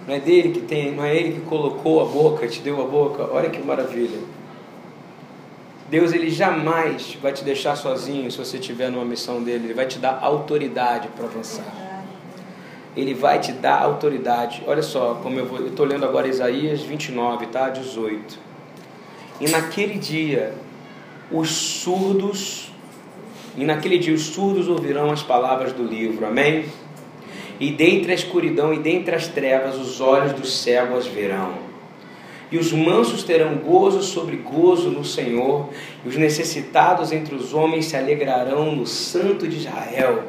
[0.07, 2.85] Não é dele que tem, não é ele que colocou a boca, te deu a
[2.85, 3.29] boca.
[3.31, 4.19] Olha que maravilha.
[5.91, 9.65] Deus ele jamais vai te deixar sozinho se você estiver numa missão dele.
[9.65, 11.65] Ele vai te dar autoridade para avançar.
[12.95, 14.63] Ele vai te dar autoridade.
[14.65, 17.67] Olha só, como eu estou lendo agora Isaías 29, tá?
[17.67, 18.39] 18.
[19.41, 20.53] E naquele dia,
[21.29, 22.71] os surdos,
[23.57, 26.25] e naquele dia os surdos ouvirão as palavras do livro.
[26.25, 26.67] Amém?
[27.59, 31.70] E dentre a escuridão e dentre as trevas, os olhos dos cegos verão
[32.51, 35.69] e os mansos terão gozo sobre gozo no Senhor,
[36.05, 40.23] e os necessitados entre os homens se alegrarão no Santo de Israel.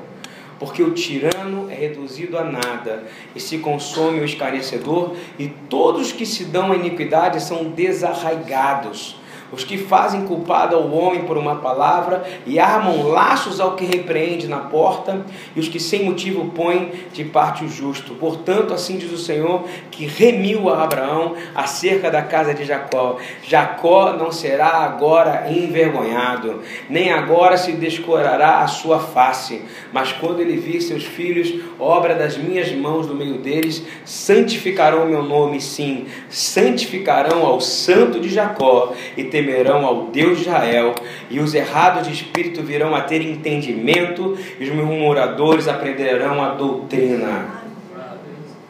[0.59, 3.05] Porque o tirano é reduzido a nada,
[3.35, 9.17] e se consome o escarnecedor, e todos que se dão a iniquidade são desarraigados
[9.53, 14.49] os que fazem culpado ao homem por uma palavra e armam laços ao que repreende
[14.49, 18.15] na porta, e os que sem motivo põem de parte o justo.
[18.15, 23.19] Portanto, assim diz o Senhor, que remiu a Abraão acerca da casa de Jacó.
[23.43, 29.63] Jacó não será agora envergonhado, nem agora se descorará a sua face,
[29.93, 35.23] mas quando ele vir seus filhos, obra das minhas mãos no meio deles, santificarão meu
[35.23, 40.95] nome, sim, santificarão ao santo de Jacó e temerão ao Deus de Israel,
[41.29, 47.63] e os errados de espírito virão a ter entendimento, e os murmuradores aprenderão a doutrina.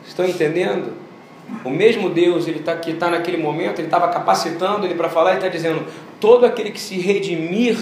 [0.06, 0.92] Estão entendendo?
[1.64, 5.32] O mesmo Deus ele tá, que está naquele momento, ele estava capacitando ele para falar
[5.32, 5.84] e está dizendo:
[6.18, 7.76] todo aquele que se redimir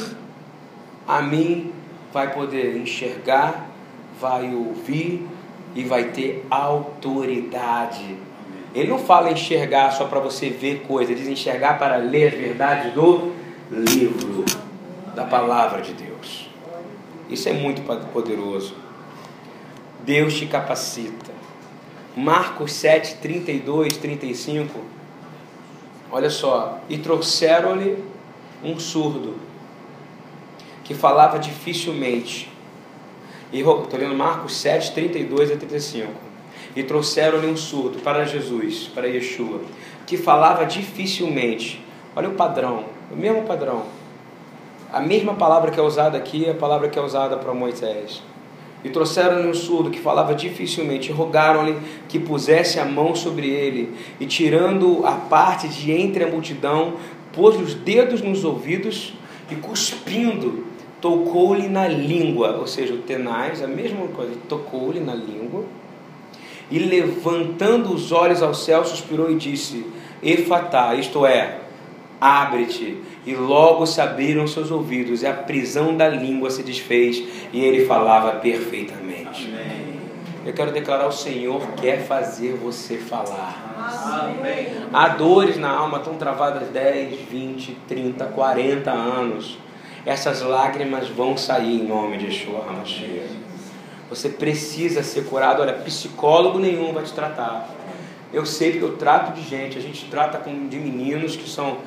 [1.07, 1.73] a mim
[2.13, 3.71] vai poder enxergar,
[4.21, 5.27] vai ouvir
[5.75, 8.17] e vai ter autoridade
[8.75, 12.35] ele não fala enxergar só para você ver coisas, ele diz enxergar para ler as
[12.35, 13.33] verdades do
[13.71, 14.45] livro,
[15.15, 16.49] da palavra de Deus.
[17.29, 18.75] Isso é muito poderoso.
[20.05, 21.33] Deus te capacita.
[22.17, 24.81] Marcos 7, 32, 35.
[26.11, 26.81] Olha só.
[26.89, 28.03] E trouxeram-lhe
[28.65, 29.37] um surdo
[30.83, 32.51] que falava dificilmente.
[33.53, 36.30] E estou lendo Marcos 7, 32 a 35
[36.75, 39.61] e trouxeram-lhe um surdo para Jesus, para Yeshua,
[40.07, 41.85] que falava dificilmente.
[42.15, 43.85] Olha o padrão, o mesmo padrão.
[44.93, 48.23] A mesma palavra que é usada aqui é a palavra que é usada para Moisés.
[48.83, 51.77] E trouxeram-lhe um surdo que falava dificilmente, e rogaram-lhe
[52.09, 56.95] que pusesse a mão sobre ele, e tirando a parte de entre a multidão,
[57.33, 59.15] pôs os dedos nos ouvidos
[59.51, 60.65] e cuspindo,
[61.01, 65.65] tocou-lhe na língua, ou seja, o tenaz, a mesma coisa, tocou-lhe na língua
[66.71, 69.85] e levantando os olhos ao céu, suspirou e disse:
[70.23, 71.59] Efatá, isto é,
[72.21, 72.99] abre-te.
[73.27, 77.85] E logo se abriram seus ouvidos, e a prisão da língua se desfez, e ele
[77.85, 79.49] falava perfeitamente.
[79.49, 80.01] Amém.
[80.45, 83.71] Eu quero declarar: o Senhor quer fazer você falar.
[83.79, 84.69] Amém.
[84.93, 89.59] Há dores na alma, estão travadas 10, 20, 30, 40 anos.
[90.07, 93.50] Essas lágrimas vão sair em nome de Yeshua HaMashiach.
[94.11, 95.63] Você precisa ser curado.
[95.63, 97.71] Olha, psicólogo nenhum vai te tratar.
[98.33, 101.79] Eu sei que eu trato de gente, a gente trata com, de meninos que são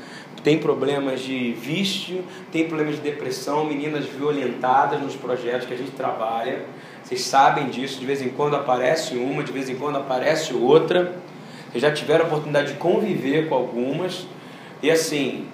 [0.43, 2.21] tem problemas de vício,
[2.51, 6.65] tem problemas de depressão, meninas violentadas nos projetos que a gente trabalha.
[7.01, 11.15] Vocês sabem disso, de vez em quando aparece uma, de vez em quando aparece outra.
[11.71, 14.27] Vocês já tiveram a oportunidade de conviver com algumas.
[14.81, 15.47] E assim,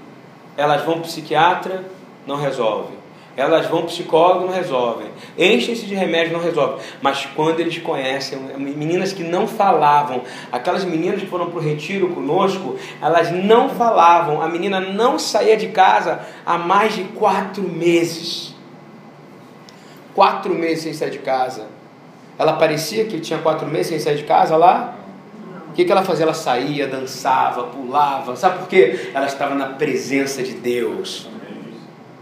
[0.57, 1.83] elas vão para o psiquiatra,
[2.25, 2.98] não resolve.
[3.37, 5.07] Elas vão psicólogo, não resolvem.
[5.37, 6.77] Enchem-se de remédio, não resolvem.
[7.01, 12.09] Mas quando eles conhecem, meninas que não falavam, aquelas meninas que foram para o retiro
[12.09, 14.41] conosco, elas não falavam.
[14.41, 18.53] A menina não saía de casa há mais de quatro meses.
[20.13, 21.67] Quatro meses sem sair de casa.
[22.37, 24.95] Ela parecia que tinha quatro meses sem sair de casa lá.
[25.69, 26.25] O que, que ela fazia?
[26.25, 28.35] Ela saía, dançava, pulava.
[28.35, 29.11] Sabe por quê?
[29.13, 31.29] Ela estava na presença de Deus.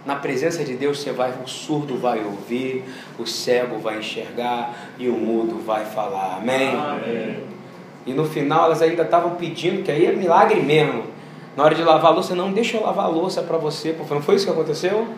[0.08, 2.82] Na presença de Deus você vai, o surdo vai ouvir,
[3.20, 6.38] o cego vai enxergar e o mudo vai falar.
[6.38, 6.74] Amém?
[6.74, 7.44] Amém.
[8.06, 11.04] E no final elas ainda estavam pedindo, que aí é milagre mesmo.
[11.58, 13.94] Na hora de lavar a louça, não deixa eu lavar a louça para você.
[14.10, 15.10] Não foi isso que aconteceu?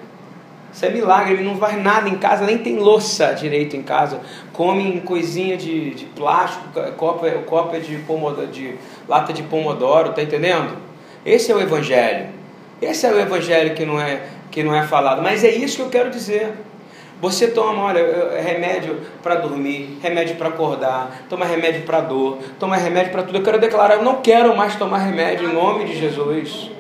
[0.74, 4.20] Isso é milagre, ele não faz nada em casa, nem tem louça direito em casa.
[4.52, 6.64] Come em coisinha de, de plástico,
[6.98, 8.74] copo, copo é de, pomodoro, de
[9.08, 10.76] lata de pomodoro, tá entendendo?
[11.24, 12.40] Esse é o evangelho.
[12.82, 15.22] Esse é o evangelho que não é que não é falado.
[15.22, 16.54] Mas é isso que eu quero dizer.
[17.22, 23.12] Você toma, olha, remédio para dormir, remédio para acordar, toma remédio para dor, toma remédio
[23.12, 23.38] para tudo.
[23.38, 26.72] Eu quero declarar, eu não quero mais tomar remédio em nome de Jesus.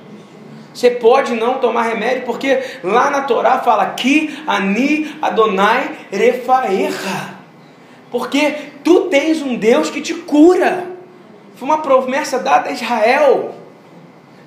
[0.74, 7.38] Você pode não tomar remédio, porque lá na Torá fala que ani Adonai refaerra.
[8.09, 10.86] Porque tu tens um Deus que te cura.
[11.55, 13.59] Foi uma promessa dada a Israel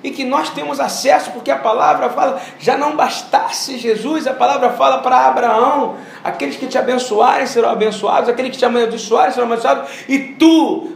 [0.03, 4.71] e que nós temos acesso, porque a palavra fala, já não bastasse Jesus, a palavra
[4.71, 9.89] fala para Abraão: aqueles que te abençoarem serão abençoados, aqueles que te amaldiçoarem serão abençoados,
[10.09, 10.91] e tu,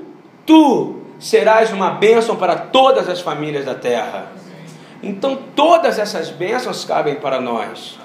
[0.45, 4.27] tu serás uma bênção para todas as famílias da terra.
[5.01, 7.97] Então todas essas bênçãos cabem para nós.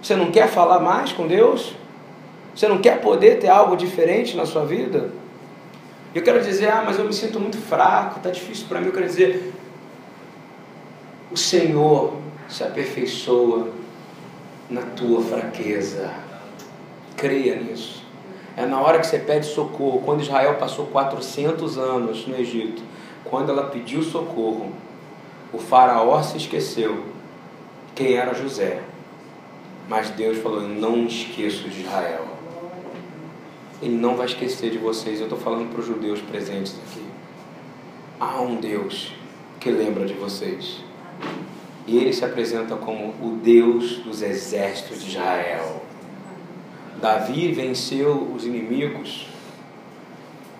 [0.00, 1.74] Você não quer falar mais com Deus?
[2.54, 5.10] Você não quer poder ter algo diferente na sua vida?
[6.16, 8.86] Eu quero dizer, ah, mas eu me sinto muito fraco, está difícil para mim.
[8.86, 9.52] Eu quero dizer,
[11.30, 12.16] o Senhor
[12.48, 13.68] se aperfeiçoa
[14.70, 16.10] na tua fraqueza.
[17.18, 18.02] Creia nisso.
[18.56, 20.00] É na hora que você pede socorro.
[20.06, 22.82] Quando Israel passou 400 anos no Egito,
[23.22, 24.72] quando ela pediu socorro,
[25.52, 27.04] o faraó se esqueceu
[27.94, 28.80] quem era José.
[29.86, 32.25] Mas Deus falou: Eu não esqueço de Israel.
[33.82, 35.18] Ele não vai esquecer de vocês.
[35.18, 37.04] Eu estou falando para os judeus presentes aqui.
[38.18, 39.12] Há um Deus
[39.60, 40.80] que lembra de vocês.
[41.86, 45.82] E ele se apresenta como o Deus dos exércitos de Israel.
[47.00, 49.28] Davi venceu os inimigos.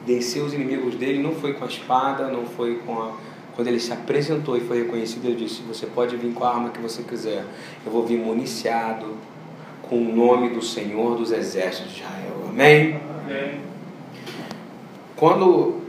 [0.06, 3.12] Venceu os inimigos dele não foi com a espada, não foi com a.
[3.54, 6.70] Quando ele se apresentou e foi reconhecido, ele disse: Você pode vir com a arma
[6.70, 7.44] que você quiser.
[7.84, 9.16] Eu vou vir municiado
[9.82, 12.36] com o nome do Senhor dos exércitos de Israel.
[12.57, 12.98] Amém?
[13.22, 13.61] Amém.
[15.14, 15.82] Quando,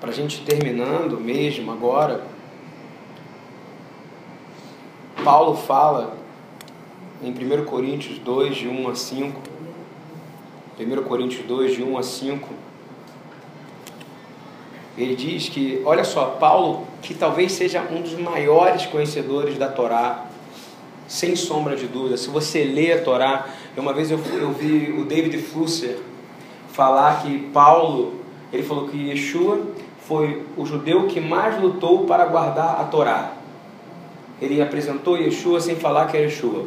[0.00, 2.22] para a gente terminando mesmo agora,
[5.24, 6.16] Paulo fala
[7.20, 9.40] em 1 Coríntios 2, de 1 a 5.
[10.78, 12.48] 1 Coríntios 2, de 1 a 5.
[14.96, 20.26] Ele diz que, olha só, Paulo, que talvez seja um dos maiores conhecedores da Torá,
[21.08, 22.16] sem sombra de dúvida.
[22.16, 23.48] Se você lê a Torá,
[23.80, 25.98] uma vez eu, eu vi o David Flusser
[26.72, 28.14] falar que Paulo,
[28.52, 29.60] ele falou que Yeshua
[30.06, 33.32] foi o judeu que mais lutou para guardar a Torá.
[34.40, 36.66] Ele apresentou Yeshua sem falar que era Yeshua.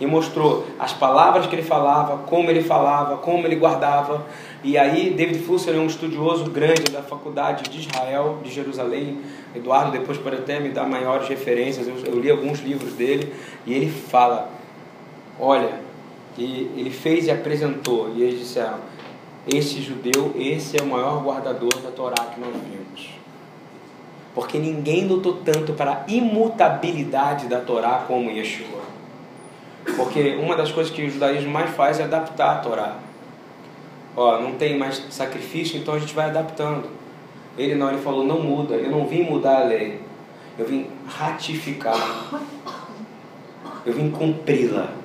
[0.00, 4.26] E mostrou as palavras que ele falava, como ele falava, como ele guardava.
[4.62, 9.18] E aí, David Flusser é um estudioso grande da faculdade de Israel, de Jerusalém.
[9.54, 11.88] Eduardo depois pode até me dar maiores referências.
[11.88, 13.32] Eu, eu li alguns livros dele.
[13.66, 14.50] E ele fala:
[15.38, 15.87] Olha,
[16.36, 18.12] e ele fez e apresentou.
[18.14, 18.78] E eles disseram:
[19.46, 23.10] Esse judeu, esse é o maior guardador da Torá que nós vimos.
[24.34, 28.82] Porque ninguém lutou tanto para a imutabilidade da Torá como Yeshua.
[29.96, 32.98] Porque uma das coisas que o judaísmo mais faz é adaptar a Torá.
[34.16, 36.88] Ó, não tem mais sacrifício, então a gente vai adaptando.
[37.56, 40.00] Ele não, ele falou: não muda, eu não vim mudar a lei,
[40.58, 42.30] eu vim ratificar,
[43.84, 44.97] eu vim cumpri-la.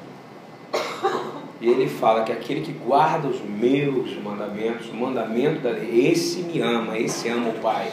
[1.64, 6.42] E ele fala que aquele que guarda os meus mandamentos, o mandamento da lei, esse
[6.42, 7.90] me ama, esse ama o Pai.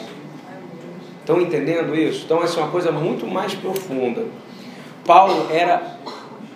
[1.21, 2.23] Estão entendendo isso?
[2.25, 4.25] Então, essa é uma coisa muito mais profunda.
[5.05, 5.99] Paulo era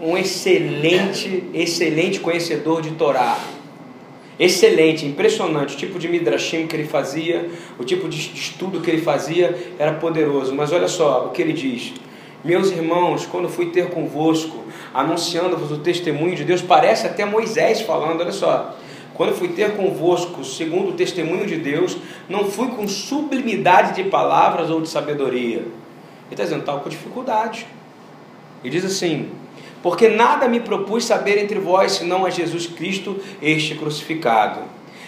[0.01, 3.39] um excelente, excelente conhecedor de Torá.
[4.37, 5.75] Excelente, impressionante.
[5.75, 7.49] O tipo de midrashim que ele fazia,
[7.79, 10.53] o tipo de estudo que ele fazia era poderoso.
[10.53, 11.93] Mas olha só o que ele diz:
[12.45, 16.61] Meus irmãos, quando fui ter convosco, anunciando-vos o testemunho de Deus.
[16.61, 18.75] Parece até Moisés falando, olha só.
[19.15, 21.97] Quando fui ter convosco, segundo o testemunho de Deus,
[22.29, 25.57] não fui com sublimidade de palavras ou de sabedoria.
[25.57, 25.71] Ele
[26.29, 27.65] está dizendo, estava com dificuldade.
[28.63, 29.31] E diz assim:
[29.81, 34.59] Porque nada me propus saber entre vós senão a Jesus Cristo, este crucificado.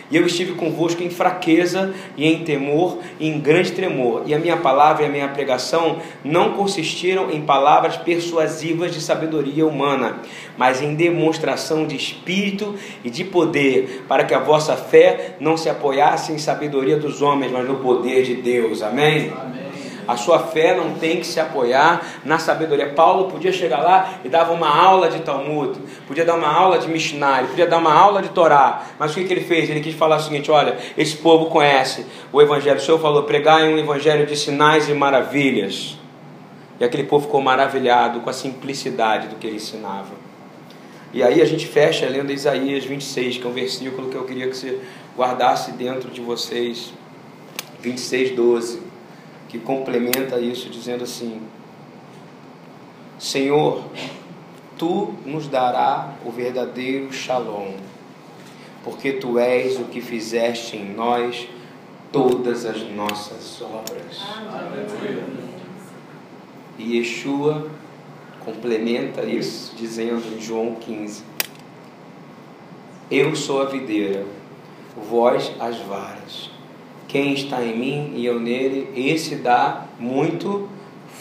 [0.10, 4.24] E eu estive convosco em fraqueza e em temor e em grande tremor.
[4.26, 9.66] E a minha palavra e a minha pregação não consistiram em palavras persuasivas de sabedoria
[9.66, 10.22] humana,
[10.58, 15.70] mas em demonstração de espírito e de poder, para que a vossa fé não se
[15.70, 18.82] apoiasse em sabedoria dos homens, mas no poder de Deus.
[18.82, 19.34] Amém?
[19.38, 19.66] Amém.
[20.08, 22.93] A sua fé não tem que se apoiar na sabedoria.
[22.93, 25.78] Paulo podia chegar lá e dava uma aula de Talmud,
[26.08, 28.86] podia dar uma aula de Mishnah, podia dar uma aula de Torá.
[28.97, 29.70] Mas o que, que ele fez?
[29.70, 32.78] Ele quis falar o seguinte: olha, esse povo conhece o Evangelho.
[32.78, 35.97] O Senhor falou, pregai um Evangelho de sinais e maravilhas.
[36.80, 40.16] E aquele povo ficou maravilhado com a simplicidade do que ele ensinava.
[41.12, 44.47] E aí a gente fecha lendo Isaías 26, que é um versículo que eu queria
[44.47, 44.80] que você
[45.18, 46.93] guardasse dentro de vocês.
[47.82, 48.87] 26, 12
[49.48, 51.41] que complementa isso dizendo assim:
[53.18, 53.84] Senhor,
[54.78, 57.74] tu nos dará o verdadeiro shalom,
[58.84, 61.48] porque tu és o que fizeste em nós
[62.12, 64.22] todas as nossas obras.
[66.78, 67.70] E Yeshua
[68.45, 71.24] complementa isso dizendo em João 15:
[73.10, 74.26] Eu sou a videira,
[75.10, 76.57] vós as varas.
[77.08, 80.68] Quem está em mim e eu nele, esse dá muito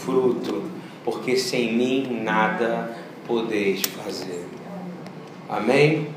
[0.05, 0.64] fruto,
[1.05, 4.45] porque sem mim nada podeis fazer.
[5.49, 6.09] Amém?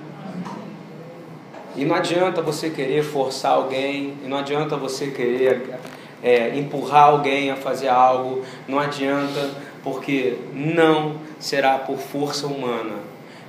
[1.76, 5.80] E não adianta você querer forçar alguém, e não adianta você querer
[6.22, 9.52] é, empurrar alguém a fazer algo, não adianta,
[9.84, 12.96] porque não será por força humana,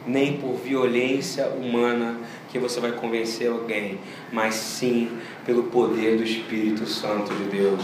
[0.06, 2.16] nem por violência humana
[2.50, 3.98] que você vai convencer alguém,
[4.32, 7.80] mas sim pelo poder do Espírito Santo de Deus.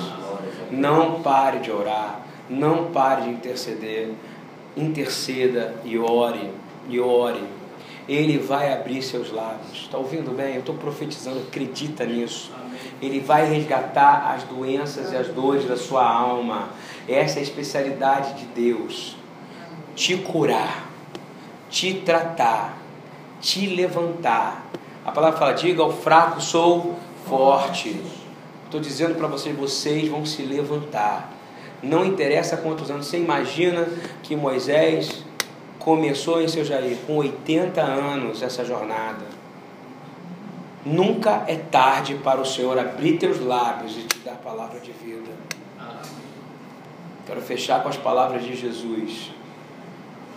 [0.71, 4.11] Não pare de orar, não pare de interceder,
[4.77, 6.51] interceda e ore,
[6.89, 7.45] e ore.
[8.09, 9.83] Ele vai abrir seus lábios.
[9.83, 10.55] Está ouvindo bem?
[10.55, 12.53] Eu estou profetizando, acredita nisso.
[13.01, 16.71] Ele vai resgatar as doenças e as dores da sua alma.
[17.09, 19.17] Essa é a especialidade de Deus.
[19.95, 20.89] Te curar,
[21.69, 22.86] te tratar
[23.47, 24.66] te levantar.
[25.05, 26.97] A palavra fala: diga ao fraco, sou
[27.28, 28.01] forte.
[28.64, 31.32] Estou dizendo para vocês: vocês vão se levantar.
[31.80, 33.07] Não interessa quantos anos.
[33.07, 33.86] Você imagina
[34.22, 35.22] que Moisés
[35.78, 39.24] começou em seu Jair com 80 anos essa jornada.
[40.84, 45.30] Nunca é tarde para o Senhor abrir teus lábios e te dar palavra de vida.
[47.26, 49.32] Quero fechar com as palavras de Jesus.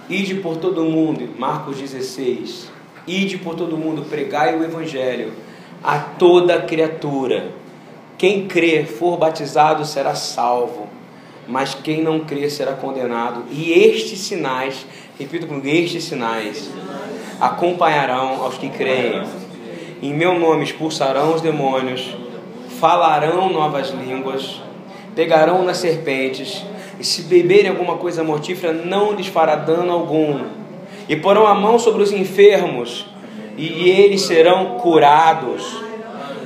[0.10, 2.79] Ide por todo o mundo, Marcos 16.
[3.10, 5.34] Ide por todo mundo, pregai o evangelho
[5.84, 7.52] a toda criatura.
[8.20, 10.88] Quem crer, for batizado, será salvo,
[11.48, 13.46] mas quem não crer será condenado.
[13.50, 14.86] E estes sinais,
[15.18, 16.70] repito comigo, estes sinais
[17.42, 19.24] acompanharão aos que creem.
[20.04, 22.16] Em meu nome expulsarão os demônios,
[22.80, 24.62] falarão novas línguas,
[25.16, 26.64] pegarão nas serpentes,
[27.00, 30.59] e se beberem alguma coisa mortífera, não lhes fará dano algum
[31.10, 33.08] e porão a mão sobre os enfermos,
[33.58, 35.84] e eles serão curados.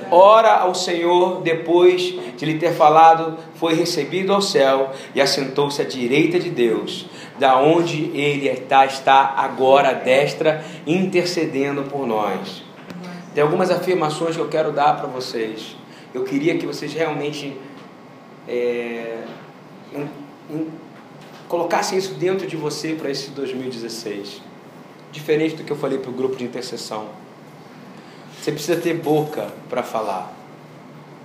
[0.09, 5.85] Ora ao Senhor, depois de lhe ter falado, foi recebido ao céu e assentou-se à
[5.85, 7.07] direita de Deus,
[7.37, 12.63] da onde ele está, está agora à destra, intercedendo por nós.
[13.35, 15.75] Tem algumas afirmações que eu quero dar para vocês.
[16.13, 17.57] Eu queria que vocês realmente
[18.47, 19.23] é,
[19.93, 20.09] em,
[20.49, 20.67] em,
[21.49, 24.52] colocassem isso dentro de você para esse 2016
[25.13, 27.07] diferente do que eu falei para o grupo de intercessão.
[28.41, 30.33] Você precisa ter boca para falar.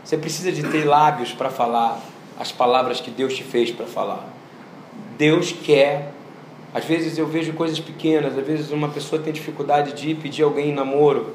[0.05, 2.01] Você precisa de ter lábios para falar
[2.39, 4.29] as palavras que Deus te fez para falar.
[5.17, 6.13] Deus quer.
[6.73, 10.69] Às vezes eu vejo coisas pequenas, às vezes uma pessoa tem dificuldade de pedir alguém
[10.69, 11.35] em namoro.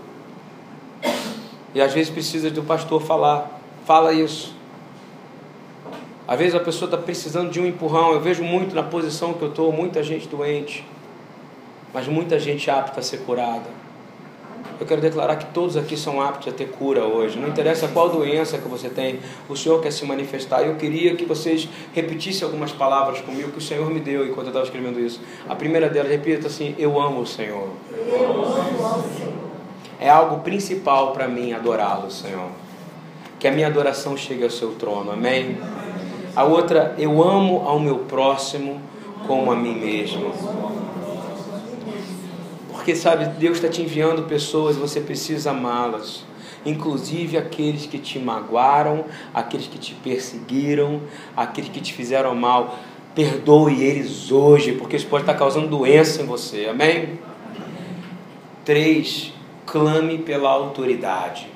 [1.75, 3.59] E às vezes precisa do pastor falar.
[3.83, 4.55] Fala isso.
[6.27, 8.13] Às vezes a pessoa está precisando de um empurrão.
[8.13, 10.85] Eu vejo muito na posição que eu estou, muita gente doente
[11.93, 13.83] mas muita gente apta a ser curada.
[14.79, 17.37] Eu quero declarar que todos aqui são aptos a ter cura hoje.
[17.37, 20.61] Não interessa qual doença que você tem, o Senhor quer se manifestar.
[20.61, 24.49] Eu queria que vocês repetissem algumas palavras comigo que o Senhor me deu enquanto eu
[24.49, 25.21] estava escrevendo isso.
[25.47, 27.69] A primeira delas, repita assim: Eu amo o Senhor.
[27.91, 29.33] Eu amo o Senhor.
[29.99, 32.49] É algo principal para mim adorá-lo, Senhor.
[33.39, 35.11] Que a minha adoração chegue ao seu trono.
[35.11, 35.57] Amém?
[36.35, 38.81] A outra, eu amo ao meu próximo
[39.27, 40.33] como a mim mesmo.
[42.84, 46.25] Porque, sabe, Deus está te enviando pessoas e você precisa amá-las.
[46.65, 50.99] Inclusive aqueles que te magoaram, aqueles que te perseguiram,
[51.34, 52.77] aqueles que te fizeram mal.
[53.15, 56.67] Perdoe eles hoje, porque isso pode estar causando doença em você.
[56.69, 57.19] Amém?
[58.65, 59.31] Três,
[59.65, 61.47] clame pela autoridade.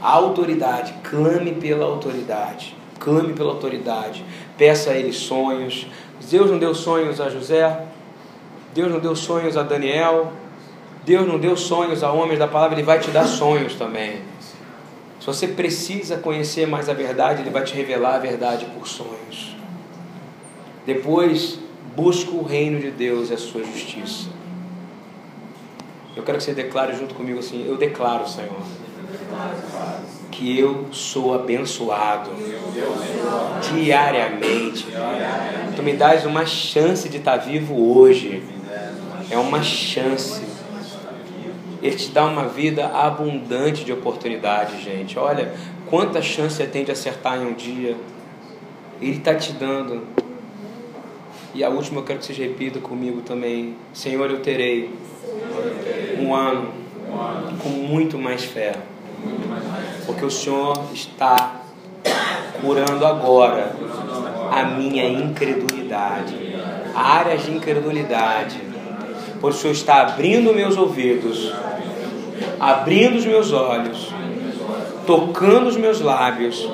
[0.00, 2.76] A autoridade, clame pela autoridade.
[3.00, 4.24] Clame pela autoridade.
[4.56, 5.88] Peça a ele sonhos.
[6.30, 7.88] Deus não deu sonhos a José.
[8.74, 10.32] Deus não deu sonhos a Daniel.
[11.04, 14.20] Deus não deu sonhos a homens da palavra, Ele vai te dar sonhos também.
[15.18, 19.56] Se você precisa conhecer mais a verdade, Ele vai te revelar a verdade por sonhos.
[20.84, 21.58] Depois,
[21.96, 24.28] busca o reino de Deus e a sua justiça.
[26.14, 28.60] Eu quero que você declare junto comigo assim: Eu declaro, Senhor,
[30.30, 32.30] que eu sou abençoado
[33.72, 34.86] diariamente.
[35.74, 38.42] Tu me dás uma chance de estar vivo hoje.
[39.30, 40.42] É uma chance.
[41.82, 45.18] Ele te dá uma vida abundante de oportunidades, gente.
[45.18, 45.52] Olha
[45.86, 47.96] quanta chance você tem de acertar em um dia.
[49.00, 50.06] Ele está te dando.
[51.54, 53.76] E a última eu quero que vocês repitam comigo também.
[53.92, 54.90] Senhor, eu terei
[56.18, 56.72] um ano
[57.62, 58.74] com muito mais fé.
[60.06, 61.62] Porque o Senhor está
[62.60, 63.74] curando agora
[64.50, 66.34] a minha incredulidade,
[66.94, 68.67] áreas de incredulidade
[69.40, 71.52] pois o Senhor está abrindo meus ouvidos,
[72.58, 74.12] abrindo os meus olhos,
[75.06, 76.68] tocando os meus lábios,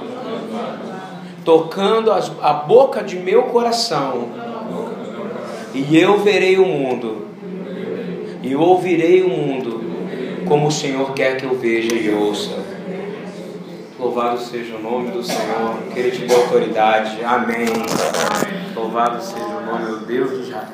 [1.44, 4.28] tocando as, a boca de meu coração,
[5.74, 7.26] e eu verei o mundo,
[8.42, 9.82] e eu ouvirei o mundo,
[10.46, 12.74] como o Senhor quer que eu veja e ouça.
[13.98, 17.24] Louvado seja o nome do Senhor, que Ele te dê autoridade.
[17.24, 17.66] Amém.
[18.74, 20.68] Louvado seja o nome do Deus de Israel.